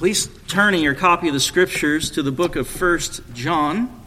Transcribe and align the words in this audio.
Please 0.00 0.30
turn 0.48 0.72
in 0.72 0.80
your 0.80 0.94
copy 0.94 1.28
of 1.28 1.34
the 1.34 1.40
scriptures 1.40 2.12
to 2.12 2.22
the 2.22 2.32
book 2.32 2.56
of 2.56 2.66
First 2.66 3.20
John. 3.34 4.00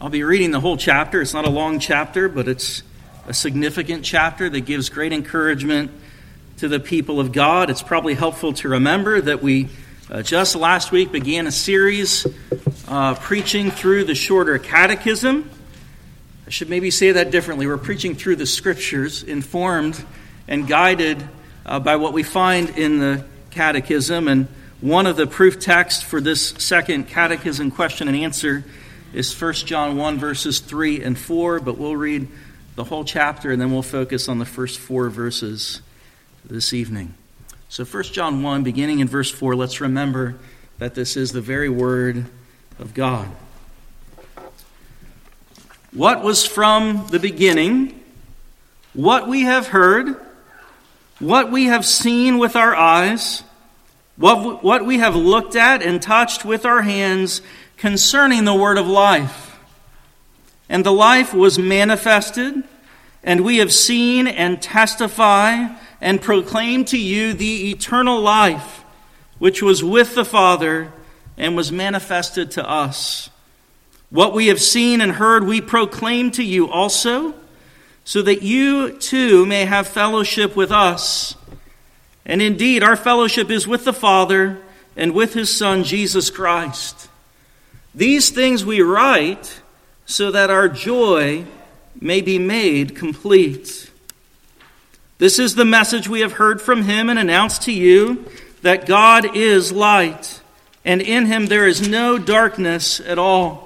I'll 0.00 0.08
be 0.08 0.24
reading 0.24 0.50
the 0.50 0.58
whole 0.58 0.76
chapter. 0.76 1.22
It's 1.22 1.32
not 1.32 1.46
a 1.46 1.48
long 1.48 1.78
chapter, 1.78 2.28
but 2.28 2.48
it's 2.48 2.82
a 3.28 3.32
significant 3.32 4.04
chapter 4.04 4.50
that 4.50 4.62
gives 4.62 4.88
great 4.88 5.12
encouragement 5.12 5.92
to 6.56 6.66
the 6.66 6.80
people 6.80 7.20
of 7.20 7.30
God. 7.30 7.70
It's 7.70 7.80
probably 7.80 8.14
helpful 8.14 8.52
to 8.54 8.70
remember 8.70 9.20
that 9.20 9.44
we 9.44 9.68
uh, 10.10 10.22
just 10.22 10.56
last 10.56 10.90
week 10.90 11.12
began 11.12 11.46
a 11.46 11.52
series 11.52 12.26
uh, 12.88 13.14
preaching 13.14 13.70
through 13.70 14.06
the 14.06 14.16
shorter 14.16 14.58
catechism. 14.58 15.48
I 16.46 16.50
should 16.50 16.68
maybe 16.68 16.90
say 16.90 17.12
that 17.12 17.30
differently. 17.30 17.66
We're 17.66 17.78
preaching 17.78 18.14
through 18.14 18.36
the 18.36 18.46
scriptures, 18.46 19.22
informed 19.22 20.04
and 20.46 20.68
guided 20.68 21.26
uh, 21.64 21.80
by 21.80 21.96
what 21.96 22.12
we 22.12 22.22
find 22.22 22.68
in 22.70 22.98
the 22.98 23.24
catechism. 23.50 24.28
And 24.28 24.48
one 24.82 25.06
of 25.06 25.16
the 25.16 25.26
proof 25.26 25.58
texts 25.58 26.02
for 26.02 26.20
this 26.20 26.50
second 26.58 27.08
catechism 27.08 27.70
question 27.70 28.08
and 28.08 28.16
answer 28.16 28.62
is 29.14 29.40
1 29.40 29.52
John 29.54 29.96
1, 29.96 30.18
verses 30.18 30.60
3 30.60 31.02
and 31.02 31.18
4. 31.18 31.60
But 31.60 31.78
we'll 31.78 31.96
read 31.96 32.28
the 32.74 32.84
whole 32.84 33.04
chapter 33.04 33.50
and 33.50 33.60
then 33.60 33.72
we'll 33.72 33.82
focus 33.82 34.28
on 34.28 34.38
the 34.38 34.44
first 34.44 34.78
four 34.78 35.08
verses 35.08 35.80
this 36.44 36.74
evening. 36.74 37.14
So 37.70 37.86
1 37.86 38.02
John 38.04 38.42
1, 38.42 38.62
beginning 38.62 39.00
in 39.00 39.08
verse 39.08 39.30
4, 39.30 39.56
let's 39.56 39.80
remember 39.80 40.36
that 40.78 40.94
this 40.94 41.16
is 41.16 41.32
the 41.32 41.40
very 41.40 41.70
word 41.70 42.26
of 42.78 42.92
God. 42.92 43.28
What 45.94 46.24
was 46.24 46.44
from 46.44 47.06
the 47.10 47.20
beginning, 47.20 48.02
what 48.94 49.28
we 49.28 49.42
have 49.42 49.68
heard, 49.68 50.16
what 51.20 51.52
we 51.52 51.66
have 51.66 51.86
seen 51.86 52.38
with 52.38 52.56
our 52.56 52.74
eyes, 52.74 53.44
what, 54.16 54.64
what 54.64 54.84
we 54.84 54.98
have 54.98 55.14
looked 55.14 55.54
at 55.54 55.82
and 55.82 56.02
touched 56.02 56.44
with 56.44 56.66
our 56.66 56.82
hands 56.82 57.42
concerning 57.76 58.44
the 58.44 58.54
word 58.54 58.76
of 58.76 58.88
life. 58.88 59.56
And 60.68 60.84
the 60.84 60.92
life 60.92 61.32
was 61.32 61.60
manifested, 61.60 62.64
and 63.22 63.44
we 63.44 63.58
have 63.58 63.72
seen 63.72 64.26
and 64.26 64.60
testify 64.60 65.68
and 66.00 66.20
proclaim 66.20 66.84
to 66.86 66.98
you 66.98 67.34
the 67.34 67.70
eternal 67.70 68.20
life 68.20 68.84
which 69.38 69.62
was 69.62 69.84
with 69.84 70.16
the 70.16 70.24
Father 70.24 70.92
and 71.36 71.54
was 71.54 71.70
manifested 71.70 72.50
to 72.52 72.68
us. 72.68 73.30
What 74.14 74.32
we 74.32 74.46
have 74.46 74.62
seen 74.62 75.00
and 75.00 75.10
heard, 75.10 75.42
we 75.42 75.60
proclaim 75.60 76.30
to 76.30 76.44
you 76.44 76.70
also, 76.70 77.34
so 78.04 78.22
that 78.22 78.42
you 78.42 78.92
too 78.92 79.44
may 79.44 79.64
have 79.64 79.88
fellowship 79.88 80.54
with 80.54 80.70
us. 80.70 81.34
And 82.24 82.40
indeed, 82.40 82.84
our 82.84 82.94
fellowship 82.94 83.50
is 83.50 83.66
with 83.66 83.84
the 83.84 83.92
Father 83.92 84.60
and 84.96 85.14
with 85.14 85.34
his 85.34 85.50
Son, 85.50 85.82
Jesus 85.82 86.30
Christ. 86.30 87.08
These 87.92 88.30
things 88.30 88.64
we 88.64 88.82
write 88.82 89.60
so 90.06 90.30
that 90.30 90.48
our 90.48 90.68
joy 90.68 91.44
may 92.00 92.20
be 92.20 92.38
made 92.38 92.94
complete. 92.94 93.90
This 95.18 95.40
is 95.40 95.56
the 95.56 95.64
message 95.64 96.08
we 96.08 96.20
have 96.20 96.34
heard 96.34 96.62
from 96.62 96.84
him 96.84 97.10
and 97.10 97.18
announced 97.18 97.62
to 97.62 97.72
you 97.72 98.26
that 98.62 98.86
God 98.86 99.36
is 99.36 99.72
light, 99.72 100.40
and 100.84 101.02
in 101.02 101.26
him 101.26 101.46
there 101.46 101.66
is 101.66 101.88
no 101.88 102.16
darkness 102.16 103.00
at 103.00 103.18
all. 103.18 103.63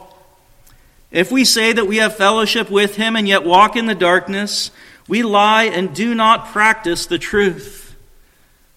If 1.10 1.32
we 1.32 1.44
say 1.44 1.72
that 1.72 1.86
we 1.86 1.96
have 1.98 2.16
fellowship 2.16 2.70
with 2.70 2.96
him 2.96 3.16
and 3.16 3.26
yet 3.26 3.44
walk 3.44 3.76
in 3.76 3.86
the 3.86 3.94
darkness, 3.94 4.70
we 5.06 5.22
lie 5.22 5.64
and 5.64 5.94
do 5.94 6.14
not 6.14 6.48
practice 6.48 7.06
the 7.06 7.18
truth. 7.18 7.96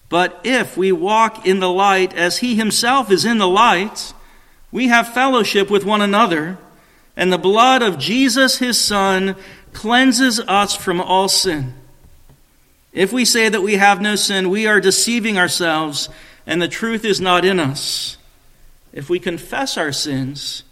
But 0.08 0.40
if 0.44 0.76
we 0.76 0.92
walk 0.92 1.46
in 1.46 1.60
the 1.60 1.70
light 1.70 2.14
as 2.14 2.38
he 2.38 2.54
himself 2.54 3.10
is 3.10 3.24
in 3.24 3.38
the 3.38 3.48
light, 3.48 4.12
we 4.70 4.88
have 4.88 5.12
fellowship 5.12 5.70
with 5.70 5.84
one 5.84 6.00
another, 6.00 6.58
and 7.16 7.30
the 7.30 7.38
blood 7.38 7.82
of 7.82 7.98
Jesus 7.98 8.58
his 8.58 8.80
Son 8.80 9.36
cleanses 9.74 10.40
us 10.40 10.74
from 10.74 11.00
all 11.00 11.28
sin. 11.28 11.74
If 12.92 13.12
we 13.12 13.24
say 13.24 13.48
that 13.48 13.62
we 13.62 13.76
have 13.76 14.00
no 14.00 14.16
sin, 14.16 14.50
we 14.50 14.66
are 14.66 14.80
deceiving 14.80 15.38
ourselves, 15.38 16.08
and 16.46 16.60
the 16.60 16.68
truth 16.68 17.04
is 17.04 17.20
not 17.20 17.44
in 17.44 17.58
us. 17.58 18.18
If 18.92 19.08
we 19.08 19.18
confess 19.18 19.78
our 19.78 19.92
sins, 19.92 20.62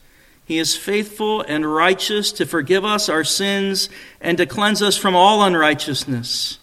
he 0.50 0.58
is 0.58 0.76
faithful 0.76 1.42
and 1.42 1.64
righteous 1.64 2.32
to 2.32 2.44
forgive 2.44 2.84
us 2.84 3.08
our 3.08 3.22
sins 3.22 3.88
and 4.20 4.36
to 4.36 4.46
cleanse 4.46 4.82
us 4.82 4.96
from 4.96 5.14
all 5.14 5.44
unrighteousness. 5.44 6.58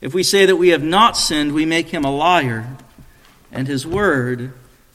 If 0.00 0.14
we 0.14 0.22
say 0.22 0.46
that 0.46 0.54
we 0.54 0.68
have 0.68 0.84
not 0.84 1.16
sinned, 1.16 1.52
we 1.52 1.66
make 1.66 1.88
him 1.88 2.04
a 2.04 2.12
liar, 2.12 2.76
and 3.50 3.66
his 3.66 3.84
word 3.84 4.52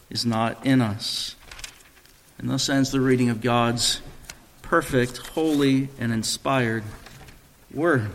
is 0.09 0.25
not 0.25 0.65
in 0.65 0.81
us. 0.81 1.35
And 2.37 2.49
thus 2.49 2.69
ends 2.69 2.91
the 2.91 3.01
reading 3.01 3.27
of 3.27 3.41
God's 3.41 4.01
perfect, 4.61 5.17
holy, 5.17 5.89
and 5.99 6.13
inspired 6.13 6.85
word. 7.73 8.09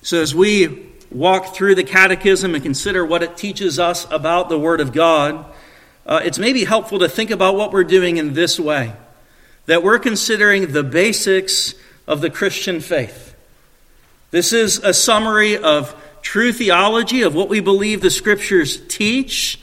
So, 0.00 0.22
as 0.22 0.34
we 0.34 0.94
walk 1.10 1.54
through 1.54 1.74
the 1.74 1.84
catechism 1.84 2.54
and 2.54 2.64
consider 2.64 3.04
what 3.04 3.22
it 3.22 3.36
teaches 3.36 3.78
us 3.78 4.10
about 4.10 4.48
the 4.48 4.58
Word 4.58 4.80
of 4.80 4.94
God, 4.94 5.52
uh, 6.06 6.22
it's 6.24 6.38
maybe 6.38 6.64
helpful 6.64 7.00
to 7.00 7.08
think 7.08 7.30
about 7.30 7.56
what 7.56 7.72
we're 7.72 7.84
doing 7.84 8.16
in 8.16 8.32
this 8.32 8.58
way 8.58 8.92
that 9.66 9.82
we're 9.82 9.98
considering 9.98 10.72
the 10.72 10.84
basics 10.84 11.74
of 12.06 12.20
the 12.20 12.30
Christian 12.30 12.80
faith. 12.80 13.34
This 14.30 14.52
is 14.52 14.78
a 14.78 14.94
summary 14.94 15.58
of 15.58 15.94
true 16.22 16.52
theology, 16.52 17.22
of 17.22 17.34
what 17.34 17.48
we 17.48 17.60
believe 17.60 18.00
the 18.00 18.10
Scriptures 18.10 18.80
teach, 18.88 19.60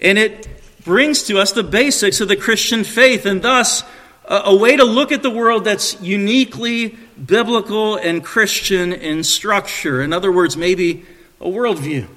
and 0.00 0.18
it 0.18 0.46
brings 0.84 1.24
to 1.24 1.38
us 1.38 1.52
the 1.52 1.62
basics 1.62 2.20
of 2.20 2.28
the 2.28 2.36
Christian 2.36 2.84
faith, 2.84 3.26
and 3.26 3.42
thus 3.42 3.82
a, 4.26 4.42
a 4.46 4.56
way 4.56 4.76
to 4.76 4.84
look 4.84 5.12
at 5.12 5.22
the 5.22 5.30
world 5.30 5.64
that's 5.64 6.00
uniquely 6.00 6.96
biblical 7.24 7.96
and 7.96 8.24
Christian 8.24 8.92
in 8.92 9.24
structure. 9.24 10.02
In 10.02 10.12
other 10.12 10.32
words, 10.32 10.56
maybe 10.56 11.04
a 11.40 11.46
worldview. 11.46 12.08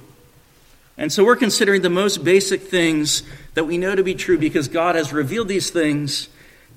And 0.97 1.11
so 1.11 1.23
we're 1.25 1.35
considering 1.35 1.81
the 1.81 1.89
most 1.89 2.23
basic 2.23 2.61
things 2.61 3.23
that 3.55 3.63
we 3.63 3.77
know 3.77 3.95
to 3.95 4.03
be 4.03 4.13
true 4.13 4.37
because 4.37 4.67
God 4.67 4.95
has 4.95 5.11
revealed 5.11 5.47
these 5.47 5.71
things 5.71 6.29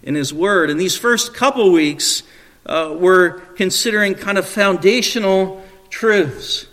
in 0.02 0.14
His 0.14 0.32
Word. 0.32 0.70
And 0.70 0.80
these 0.80 0.96
first 0.96 1.34
couple 1.34 1.70
weeks, 1.70 2.22
uh, 2.64 2.96
we're 2.98 3.40
considering 3.56 4.14
kind 4.14 4.38
of 4.38 4.48
foundational 4.48 5.62
truths. 5.90 6.66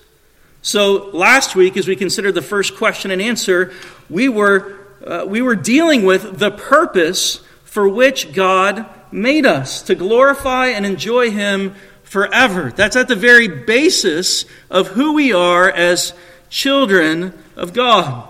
So 0.62 1.10
last 1.12 1.56
week, 1.56 1.76
as 1.76 1.88
we 1.88 1.98
considered 1.98 2.36
the 2.36 2.42
first 2.42 2.78
question 2.78 3.12
and 3.12 3.22
answer, 3.22 3.74
we 4.10 4.30
were, 4.30 4.80
uh, 5.06 5.26
we 5.28 5.42
were 5.42 5.56
dealing 5.56 6.06
with 6.06 6.40
the 6.40 6.52
purpose 6.52 7.42
for 7.66 7.90
which 7.90 8.32
God 8.32 8.86
made 9.12 9.46
us 9.46 9.82
to 9.84 9.96
glorify 9.96 10.68
and 10.68 10.86
enjoy 10.86 11.30
Him 11.30 11.76
forever. 12.04 12.72
That's 12.74 12.96
at 12.96 13.10
the 13.10 13.16
very 13.16 13.50
basis 13.50 14.46
of 14.70 14.88
who 14.88 15.14
we 15.14 15.34
are 15.34 15.70
as 15.70 16.14
children 16.54 17.34
of 17.56 17.74
God. 17.74 18.30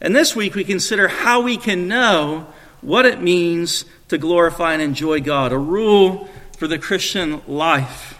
And 0.00 0.16
this 0.16 0.34
week 0.34 0.54
we 0.54 0.64
consider 0.64 1.08
how 1.08 1.42
we 1.42 1.58
can 1.58 1.86
know 1.86 2.46
what 2.80 3.04
it 3.04 3.20
means 3.20 3.84
to 4.08 4.16
glorify 4.16 4.72
and 4.72 4.80
enjoy 4.80 5.20
God, 5.20 5.52
a 5.52 5.58
rule 5.58 6.30
for 6.56 6.66
the 6.66 6.78
Christian 6.78 7.42
life. 7.46 8.18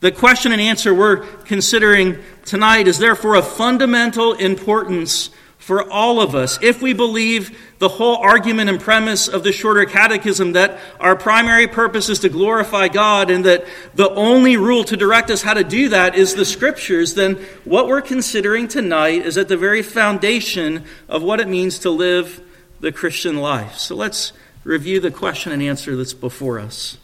The 0.00 0.10
question 0.10 0.52
and 0.52 0.60
answer 0.60 0.94
we're 0.94 1.18
considering 1.44 2.16
tonight 2.46 2.88
is 2.88 2.98
therefore 2.98 3.34
of 3.34 3.46
fundamental 3.46 4.32
importance 4.32 5.28
for 5.60 5.88
all 5.92 6.20
of 6.20 6.34
us 6.34 6.58
if 6.62 6.80
we 6.80 6.94
believe 6.94 7.56
the 7.78 7.88
whole 7.88 8.16
argument 8.16 8.70
and 8.70 8.80
premise 8.80 9.28
of 9.28 9.44
the 9.44 9.52
shorter 9.52 9.84
catechism 9.84 10.54
that 10.54 10.80
our 10.98 11.14
primary 11.14 11.68
purpose 11.68 12.08
is 12.08 12.18
to 12.18 12.30
glorify 12.30 12.88
God 12.88 13.30
and 13.30 13.44
that 13.44 13.66
the 13.94 14.10
only 14.10 14.56
rule 14.56 14.84
to 14.84 14.96
direct 14.96 15.30
us 15.30 15.42
how 15.42 15.54
to 15.54 15.62
do 15.62 15.90
that 15.90 16.14
is 16.14 16.34
the 16.34 16.46
scriptures, 16.46 17.14
then 17.14 17.34
what 17.64 17.86
we're 17.86 18.00
considering 18.00 18.68
tonight 18.68 19.24
is 19.24 19.36
at 19.36 19.48
the 19.48 19.56
very 19.56 19.82
foundation 19.82 20.84
of 21.08 21.22
what 21.22 21.40
it 21.40 21.46
means 21.46 21.78
to 21.80 21.90
live 21.90 22.42
the 22.80 22.90
Christian 22.90 23.36
life. 23.36 23.76
So 23.76 23.94
let's 23.94 24.32
review 24.64 24.98
the 24.98 25.10
question 25.10 25.52
and 25.52 25.62
answer 25.62 25.94
that's 25.94 26.14
before 26.14 26.58
us. 26.58 26.96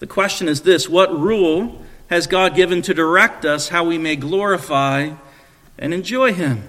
The 0.00 0.08
question 0.08 0.48
is 0.48 0.62
this 0.62 0.88
What 0.88 1.16
rule 1.16 1.82
has 2.10 2.26
God 2.26 2.56
given 2.56 2.82
to 2.82 2.94
direct 2.94 3.44
us 3.44 3.68
how 3.68 3.84
we 3.84 3.96
may 3.96 4.16
glorify 4.16 5.12
and 5.78 5.94
enjoy 5.94 6.32
Him? 6.32 6.68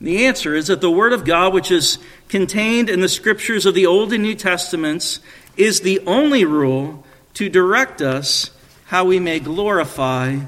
The 0.00 0.26
answer 0.26 0.54
is 0.54 0.68
that 0.68 0.80
the 0.80 0.90
Word 0.90 1.12
of 1.12 1.24
God, 1.24 1.52
which 1.52 1.70
is 1.70 1.98
contained 2.28 2.88
in 2.88 3.00
the 3.00 3.08
scriptures 3.08 3.66
of 3.66 3.74
the 3.74 3.86
Old 3.86 4.12
and 4.12 4.22
New 4.22 4.34
Testaments, 4.34 5.20
is 5.56 5.82
the 5.82 6.00
only 6.06 6.44
rule 6.44 7.04
to 7.34 7.50
direct 7.50 8.00
us 8.00 8.50
how 8.86 9.04
we 9.04 9.20
may 9.20 9.40
glorify 9.40 10.38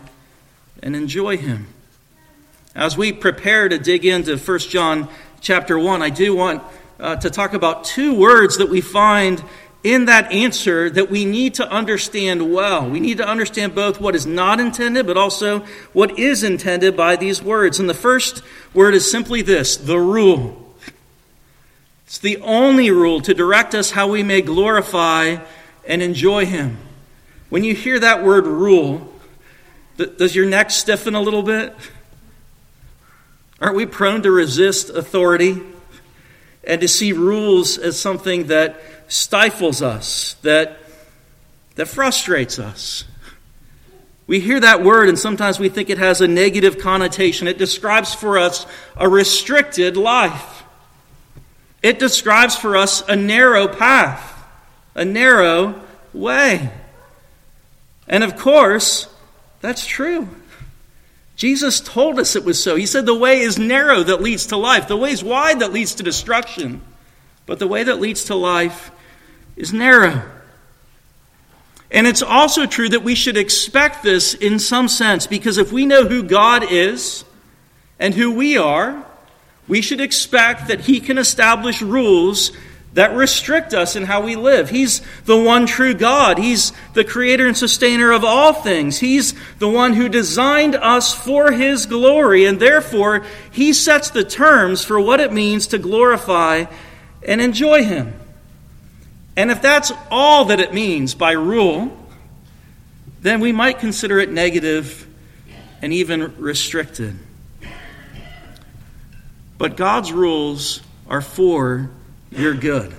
and 0.82 0.96
enjoy 0.96 1.36
Him. 1.36 1.66
As 2.74 2.96
we 2.96 3.12
prepare 3.12 3.68
to 3.68 3.78
dig 3.78 4.06
into 4.06 4.38
1 4.38 4.58
John 4.60 5.08
chapter 5.42 5.78
1, 5.78 6.00
I 6.00 6.08
do 6.08 6.34
want 6.34 6.62
uh, 6.98 7.16
to 7.16 7.28
talk 7.28 7.52
about 7.52 7.84
two 7.84 8.14
words 8.14 8.56
that 8.56 8.70
we 8.70 8.80
find 8.80 9.42
in 9.84 10.04
that 10.04 10.30
answer 10.30 10.88
that 10.90 11.10
we 11.10 11.24
need 11.24 11.54
to 11.54 11.68
understand 11.68 12.52
well. 12.52 12.88
We 12.88 13.00
need 13.00 13.18
to 13.18 13.26
understand 13.26 13.74
both 13.74 14.00
what 14.00 14.14
is 14.14 14.26
not 14.26 14.60
intended, 14.60 15.06
but 15.06 15.16
also 15.16 15.60
what 15.92 16.18
is 16.18 16.42
intended 16.42 16.96
by 16.96 17.16
these 17.16 17.42
words. 17.42 17.80
And 17.80 17.88
the 17.88 17.94
first 17.94 18.42
word 18.72 18.94
is 18.94 19.10
simply 19.10 19.42
this 19.42 19.76
the 19.76 19.98
rule. 19.98 20.74
It's 22.06 22.18
the 22.18 22.38
only 22.38 22.90
rule 22.90 23.20
to 23.22 23.34
direct 23.34 23.74
us 23.74 23.90
how 23.90 24.08
we 24.08 24.22
may 24.22 24.42
glorify 24.42 25.38
and 25.86 26.02
enjoy 26.02 26.46
Him. 26.46 26.78
When 27.48 27.64
you 27.64 27.74
hear 27.74 27.98
that 27.98 28.22
word 28.22 28.46
rule, 28.46 29.12
does 29.96 30.34
your 30.34 30.46
neck 30.46 30.70
stiffen 30.70 31.14
a 31.14 31.20
little 31.20 31.42
bit? 31.42 31.74
Aren't 33.60 33.76
we 33.76 33.86
prone 33.86 34.22
to 34.22 34.30
resist 34.30 34.90
authority 34.90 35.60
and 36.64 36.80
to 36.80 36.88
see 36.88 37.12
rules 37.12 37.78
as 37.78 37.98
something 37.98 38.48
that 38.48 39.01
stifles 39.12 39.82
us, 39.82 40.36
that, 40.40 40.78
that 41.74 41.86
frustrates 41.86 42.58
us. 42.58 43.04
We 44.26 44.40
hear 44.40 44.58
that 44.60 44.82
word 44.82 45.10
and 45.10 45.18
sometimes 45.18 45.58
we 45.58 45.68
think 45.68 45.90
it 45.90 45.98
has 45.98 46.22
a 46.22 46.28
negative 46.28 46.78
connotation. 46.78 47.46
It 47.46 47.58
describes 47.58 48.14
for 48.14 48.38
us 48.38 48.66
a 48.96 49.08
restricted 49.08 49.98
life. 49.98 50.62
It 51.82 51.98
describes 51.98 52.56
for 52.56 52.74
us 52.76 53.06
a 53.06 53.14
narrow 53.16 53.68
path, 53.68 54.42
a 54.94 55.04
narrow 55.04 55.82
way. 56.14 56.70
And 58.08 58.24
of 58.24 58.38
course, 58.38 59.12
that's 59.60 59.86
true. 59.86 60.28
Jesus 61.36 61.80
told 61.80 62.18
us 62.18 62.36
it 62.36 62.44
was 62.44 62.62
so. 62.62 62.76
He 62.76 62.86
said 62.86 63.04
the 63.04 63.14
way 63.14 63.40
is 63.40 63.58
narrow 63.58 64.02
that 64.04 64.22
leads 64.22 64.46
to 64.46 64.56
life, 64.56 64.88
the 64.88 64.96
way 64.96 65.10
is 65.10 65.22
wide 65.22 65.60
that 65.60 65.72
leads 65.72 65.96
to 65.96 66.02
destruction. 66.02 66.80
But 67.44 67.58
the 67.58 67.66
way 67.66 67.82
that 67.82 68.00
leads 68.00 68.24
to 68.24 68.36
life 68.36 68.91
is 69.56 69.72
narrow. 69.72 70.22
And 71.90 72.06
it's 72.06 72.22
also 72.22 72.66
true 72.66 72.88
that 72.88 73.04
we 73.04 73.14
should 73.14 73.36
expect 73.36 74.02
this 74.02 74.32
in 74.34 74.58
some 74.58 74.88
sense, 74.88 75.26
because 75.26 75.58
if 75.58 75.72
we 75.72 75.84
know 75.84 76.06
who 76.06 76.22
God 76.22 76.64
is 76.70 77.24
and 77.98 78.14
who 78.14 78.32
we 78.32 78.56
are, 78.56 79.04
we 79.68 79.82
should 79.82 80.00
expect 80.00 80.68
that 80.68 80.80
He 80.80 81.00
can 81.00 81.18
establish 81.18 81.82
rules 81.82 82.52
that 82.94 83.14
restrict 83.14 83.72
us 83.72 83.96
in 83.96 84.04
how 84.04 84.20
we 84.20 84.36
live. 84.36 84.68
He's 84.68 85.00
the 85.24 85.40
one 85.40 85.66
true 85.66 85.94
God. 85.94 86.38
He's 86.38 86.72
the 86.92 87.04
creator 87.04 87.46
and 87.46 87.56
sustainer 87.56 88.10
of 88.10 88.22
all 88.22 88.52
things. 88.52 88.98
He's 88.98 89.34
the 89.58 89.68
one 89.68 89.94
who 89.94 90.10
designed 90.10 90.74
us 90.74 91.14
for 91.14 91.52
His 91.52 91.86
glory, 91.86 92.44
and 92.44 92.58
therefore 92.58 93.24
He 93.50 93.72
sets 93.72 94.10
the 94.10 94.24
terms 94.24 94.84
for 94.84 95.00
what 95.00 95.20
it 95.20 95.32
means 95.32 95.66
to 95.68 95.78
glorify 95.78 96.64
and 97.22 97.40
enjoy 97.40 97.84
Him. 97.84 98.14
And 99.36 99.50
if 99.50 99.62
that's 99.62 99.92
all 100.10 100.46
that 100.46 100.60
it 100.60 100.74
means 100.74 101.14
by 101.14 101.32
rule, 101.32 101.96
then 103.22 103.40
we 103.40 103.52
might 103.52 103.78
consider 103.78 104.18
it 104.18 104.30
negative 104.30 105.06
and 105.80 105.92
even 105.92 106.36
restricted. 106.36 107.18
But 109.56 109.76
God's 109.76 110.12
rules 110.12 110.82
are 111.08 111.22
for 111.22 111.90
your 112.30 112.54
good. 112.54 112.92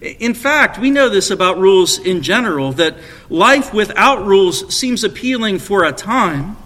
In 0.00 0.32
fact, 0.32 0.78
we 0.78 0.90
know 0.90 1.10
this 1.10 1.30
about 1.30 1.58
rules 1.58 1.98
in 1.98 2.22
general 2.22 2.72
that 2.72 2.96
life 3.28 3.74
without 3.74 4.24
rules 4.24 4.74
seems 4.74 5.04
appealing 5.04 5.58
for 5.58 5.84
a 5.84 5.92
time, 5.92 6.56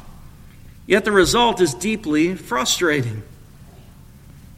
yet 0.86 1.04
the 1.04 1.10
result 1.10 1.60
is 1.60 1.74
deeply 1.74 2.36
frustrating. 2.36 3.24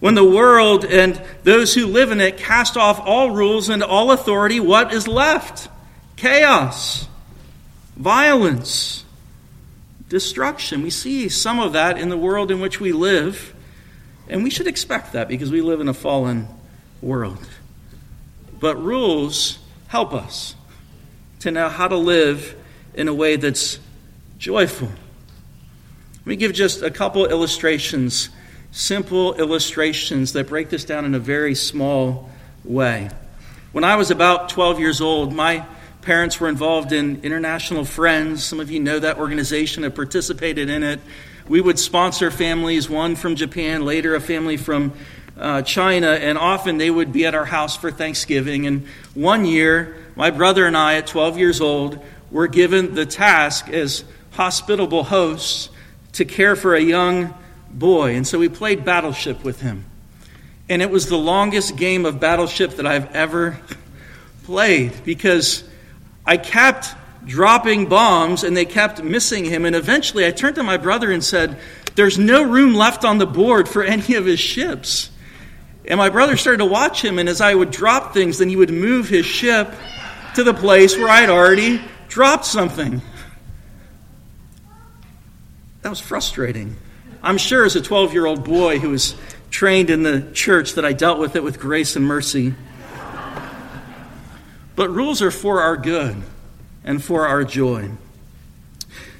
When 0.06 0.14
the 0.14 0.23
world 0.23 0.85
and 0.85 1.20
those 1.43 1.75
who 1.75 1.88
live 1.88 2.12
in 2.12 2.20
it 2.20 2.37
cast 2.37 2.76
off 2.76 3.00
all 3.00 3.32
rules 3.32 3.69
and 3.69 3.82
all 3.82 4.12
authority, 4.12 4.61
what 4.61 4.94
is 4.94 5.08
left? 5.08 5.69
Chaos, 6.14 7.08
violence, 7.97 9.05
destruction. 10.08 10.85
We 10.85 10.91
see 10.91 11.29
some 11.29 11.58
of 11.58 11.73
that 11.73 11.99
in 11.99 12.08
the 12.08 12.17
world 12.17 12.53
in 12.53 12.61
which 12.61 12.79
we 12.79 12.93
live, 12.93 13.53
and 14.29 14.44
we 14.44 14.50
should 14.50 14.69
expect 14.69 15.14
that 15.14 15.26
because 15.26 15.50
we 15.50 15.61
live 15.61 15.81
in 15.81 15.88
a 15.88 15.93
fallen 15.93 16.47
world. 17.02 17.44
But 18.61 18.81
rules 18.81 19.59
help 19.88 20.14
us 20.14 20.55
to 21.41 21.50
know 21.50 21.69
how 21.69 21.88
to 21.88 21.97
live 21.97 22.55
in 22.94 23.09
a 23.09 23.12
way 23.12 23.35
that's 23.35 23.81
joyful. 24.38 24.87
Let 24.87 26.26
me 26.26 26.37
give 26.37 26.52
just 26.52 26.82
a 26.82 26.93
couple 26.93 27.26
illustrations 27.26 28.29
simple 28.76 29.32
illustrations 29.37 30.34
that 30.34 30.46
break 30.46 30.69
this 30.69 30.84
down 30.84 31.06
in 31.06 31.14
a 31.14 31.19
very 31.19 31.55
small 31.55 32.28
way. 32.62 33.08
When 33.73 33.84
I 33.84 33.96
was 33.96 34.11
about 34.11 34.50
12 34.50 34.78
years 34.78 35.00
old, 35.00 35.32
my 35.32 35.64
parents 36.02 36.38
were 36.38 36.49
involved 36.50 36.93
in 36.93 37.23
International 37.23 37.87
Friends. 37.87 38.44
Some 38.44 38.61
of 38.61 38.70
you 38.70 38.78
know 38.78 38.99
that 38.99 39.17
organization, 39.17 39.82
have 39.84 39.94
participated 39.94 40.69
in 40.69 40.82
it. 40.82 41.00
We 41.49 41.62
would 41.62 41.78
sponsor 41.78 42.31
families, 42.31 42.87
one 42.87 43.17
from 43.17 43.34
Japan, 43.34 43.87
later 43.87 44.14
a 44.14 44.20
family 44.20 44.58
from 44.58 44.93
uh, 45.38 45.62
China, 45.62 46.08
and 46.08 46.37
often 46.37 46.76
they 46.76 46.90
would 46.90 47.14
be 47.14 47.25
at 47.25 47.34
our 47.34 47.46
house 47.46 47.78
for 47.78 47.90
Thanksgiving. 47.90 48.67
And 48.67 48.87
one 49.14 49.46
year, 49.46 49.96
my 50.17 50.31
brother 50.31 50.67
and 50.67 50.76
I, 50.76 50.96
at 50.96 51.06
12 51.06 51.38
years 51.38 51.62
old, 51.62 51.99
were 52.31 52.46
given 52.46 52.94
the 52.94 53.06
task 53.06 53.70
as 53.70 54.05
hospitable 54.32 55.05
hosts 55.05 55.70
to 56.12 56.26
care 56.26 56.56
for 56.56 56.75
a 56.75 56.81
young 56.81 57.32
boy. 57.78 58.17
And 58.17 58.26
so 58.26 58.38
we 58.38 58.49
played 58.49 58.84
Battleship 58.84 59.44
with 59.44 59.61
him. 59.61 59.84
And 60.69 60.82
it 60.82 60.90
was 60.90 61.06
the 61.06 61.17
longest 61.17 61.76
game 61.76 62.05
of 62.05 62.19
Battleship 62.19 62.73
that 62.73 62.87
I've 62.87 63.14
ever 63.14 63.58
played 64.44 64.93
because 65.05 65.62
I 66.25 66.37
kept 66.37 66.94
dropping 67.25 67.88
bombs 67.88 68.44
and 68.44 68.56
they 68.56 68.64
kept 68.64 69.02
missing 69.02 69.44
him. 69.44 69.64
And 69.64 69.76
eventually 69.76 70.26
I 70.26 70.31
turned 70.31 70.56
to 70.56 70.62
my 70.62 70.76
brother 70.76 71.11
and 71.11 71.23
said, 71.23 71.58
There's 71.94 72.19
no 72.19 72.43
room 72.43 72.75
left 72.75 73.05
on 73.05 73.19
the 73.19 73.26
board 73.26 73.69
for 73.69 73.84
any 73.84 74.14
of 74.14 74.25
his 74.25 74.40
ships. 74.40 75.11
And 75.88 75.99
my 75.99 76.08
brother 76.08 76.37
started 76.37 76.58
to 76.58 76.67
watch 76.67 77.05
him, 77.05 77.20
and 77.20 77.28
as 77.28 77.40
I 77.40 77.55
would 77.55 77.70
drop 77.70 78.12
things, 78.12 78.38
then 78.38 78.49
he 78.49 78.56
would 78.56 78.70
move 78.70 79.08
his 79.08 79.25
ship 79.25 79.73
to 80.34 80.43
the 80.43 80.52
place 80.52 80.96
where 80.96 81.08
I'd 81.08 81.31
already 81.31 81.81
dropped 82.08 82.44
something. 82.44 83.00
That 85.82 85.90
was 85.90 86.00
frustrating. 86.00 86.75
I'm 87.26 87.38
sure 87.38 87.64
as 87.64 87.75
a 87.75 87.82
12 87.82 88.12
year 88.12 88.25
old 88.25 88.44
boy 88.44 88.78
who 88.78 88.90
was 88.90 89.17
trained 89.50 89.90
in 89.90 90.05
the 90.05 90.31
church 90.32 90.75
that 90.75 90.84
I 90.84 90.93
dealt 90.93 91.19
with 91.19 91.34
it 91.34 91.43
with 91.43 91.58
grace 91.58 91.96
and 91.96 92.05
mercy. 92.06 92.55
But 94.76 94.90
rules 94.90 95.21
are 95.23 95.33
for 95.33 95.61
our 95.61 95.76
good 95.76 96.23
and 96.85 97.02
for 97.02 97.26
our 97.26 97.42
joy. 97.42 97.90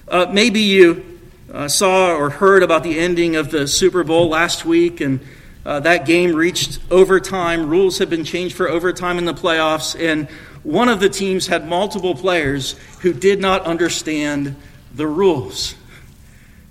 Uh, 0.06 0.26
maybe 0.30 0.60
you 0.60 1.18
uh, 1.52 1.66
saw 1.66 2.14
or 2.14 2.30
heard 2.30 2.62
about 2.62 2.84
the 2.84 2.96
ending 2.96 3.34
of 3.34 3.50
the 3.50 3.66
Super 3.66 4.04
Bowl 4.04 4.28
last 4.28 4.64
week, 4.64 5.00
and 5.00 5.18
uh, 5.64 5.80
that 5.80 6.06
game 6.06 6.32
reached 6.32 6.78
overtime. 6.92 7.68
Rules 7.68 7.98
have 7.98 8.08
been 8.08 8.25
changed 8.25 8.54
for 8.54 8.68
overtime 8.68 9.18
in 9.18 9.25
the 9.25 9.34
playoffs, 9.34 10.00
and 10.00 10.28
one 10.62 10.88
of 10.88 11.00
the 11.00 11.08
teams 11.08 11.48
had 11.48 11.66
multiple 11.66 12.14
players 12.14 12.76
who 13.00 13.12
did 13.12 13.40
not 13.40 13.62
understand 13.62 14.54
the 14.94 15.08
rules 15.08 15.75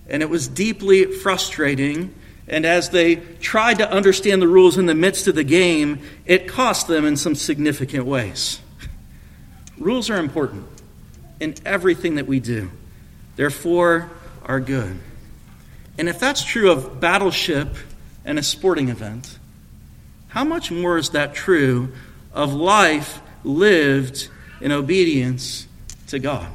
and 0.10 0.22
it 0.22 0.30
was 0.30 0.48
deeply 0.48 1.06
frustrating. 1.06 2.14
And 2.48 2.66
as 2.66 2.90
they 2.90 3.16
tried 3.16 3.80
to 3.80 3.92
understand 3.92 4.42
the 4.42 4.48
rules 4.48 4.78
in 4.78 4.86
the 4.86 4.96
midst 4.96 5.28
of 5.28 5.36
the 5.36 5.44
game, 5.44 6.02
it 6.26 6.48
cost 6.48 6.88
them 6.88 7.06
in 7.06 7.18
some 7.18 7.36
significant 7.36 8.06
ways. 8.06 8.60
rules 9.78 10.10
are 10.10 10.18
important 10.18 10.68
in 11.40 11.56
everything 11.66 12.16
that 12.16 12.28
we 12.28 12.40
do, 12.40 12.72
therefore, 13.36 14.10
are 14.44 14.60
good. 14.60 15.00
And 15.98 16.10
if 16.10 16.20
that's 16.20 16.44
true 16.44 16.72
of 16.72 17.00
battleship 17.00 17.76
and 18.24 18.38
a 18.38 18.44
sporting 18.44 18.90
event, 18.90 19.40
how 20.28 20.44
much 20.44 20.72
more 20.72 20.98
is 20.98 21.12
that 21.12 21.34
true 21.34 21.94
of 22.34 22.54
life 22.54 23.22
lived 23.44 24.28
in 24.60 24.72
obedience 24.72 25.68
to 26.08 26.20
God? 26.20 26.48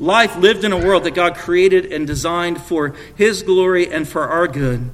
Life 0.00 0.36
lived 0.36 0.64
in 0.64 0.72
a 0.72 0.78
world 0.78 1.04
that 1.04 1.14
God 1.14 1.36
created 1.36 1.92
and 1.92 2.06
designed 2.06 2.60
for 2.60 2.96
His 3.14 3.42
glory 3.42 3.92
and 3.92 4.08
for 4.08 4.26
our 4.26 4.48
good, 4.48 4.90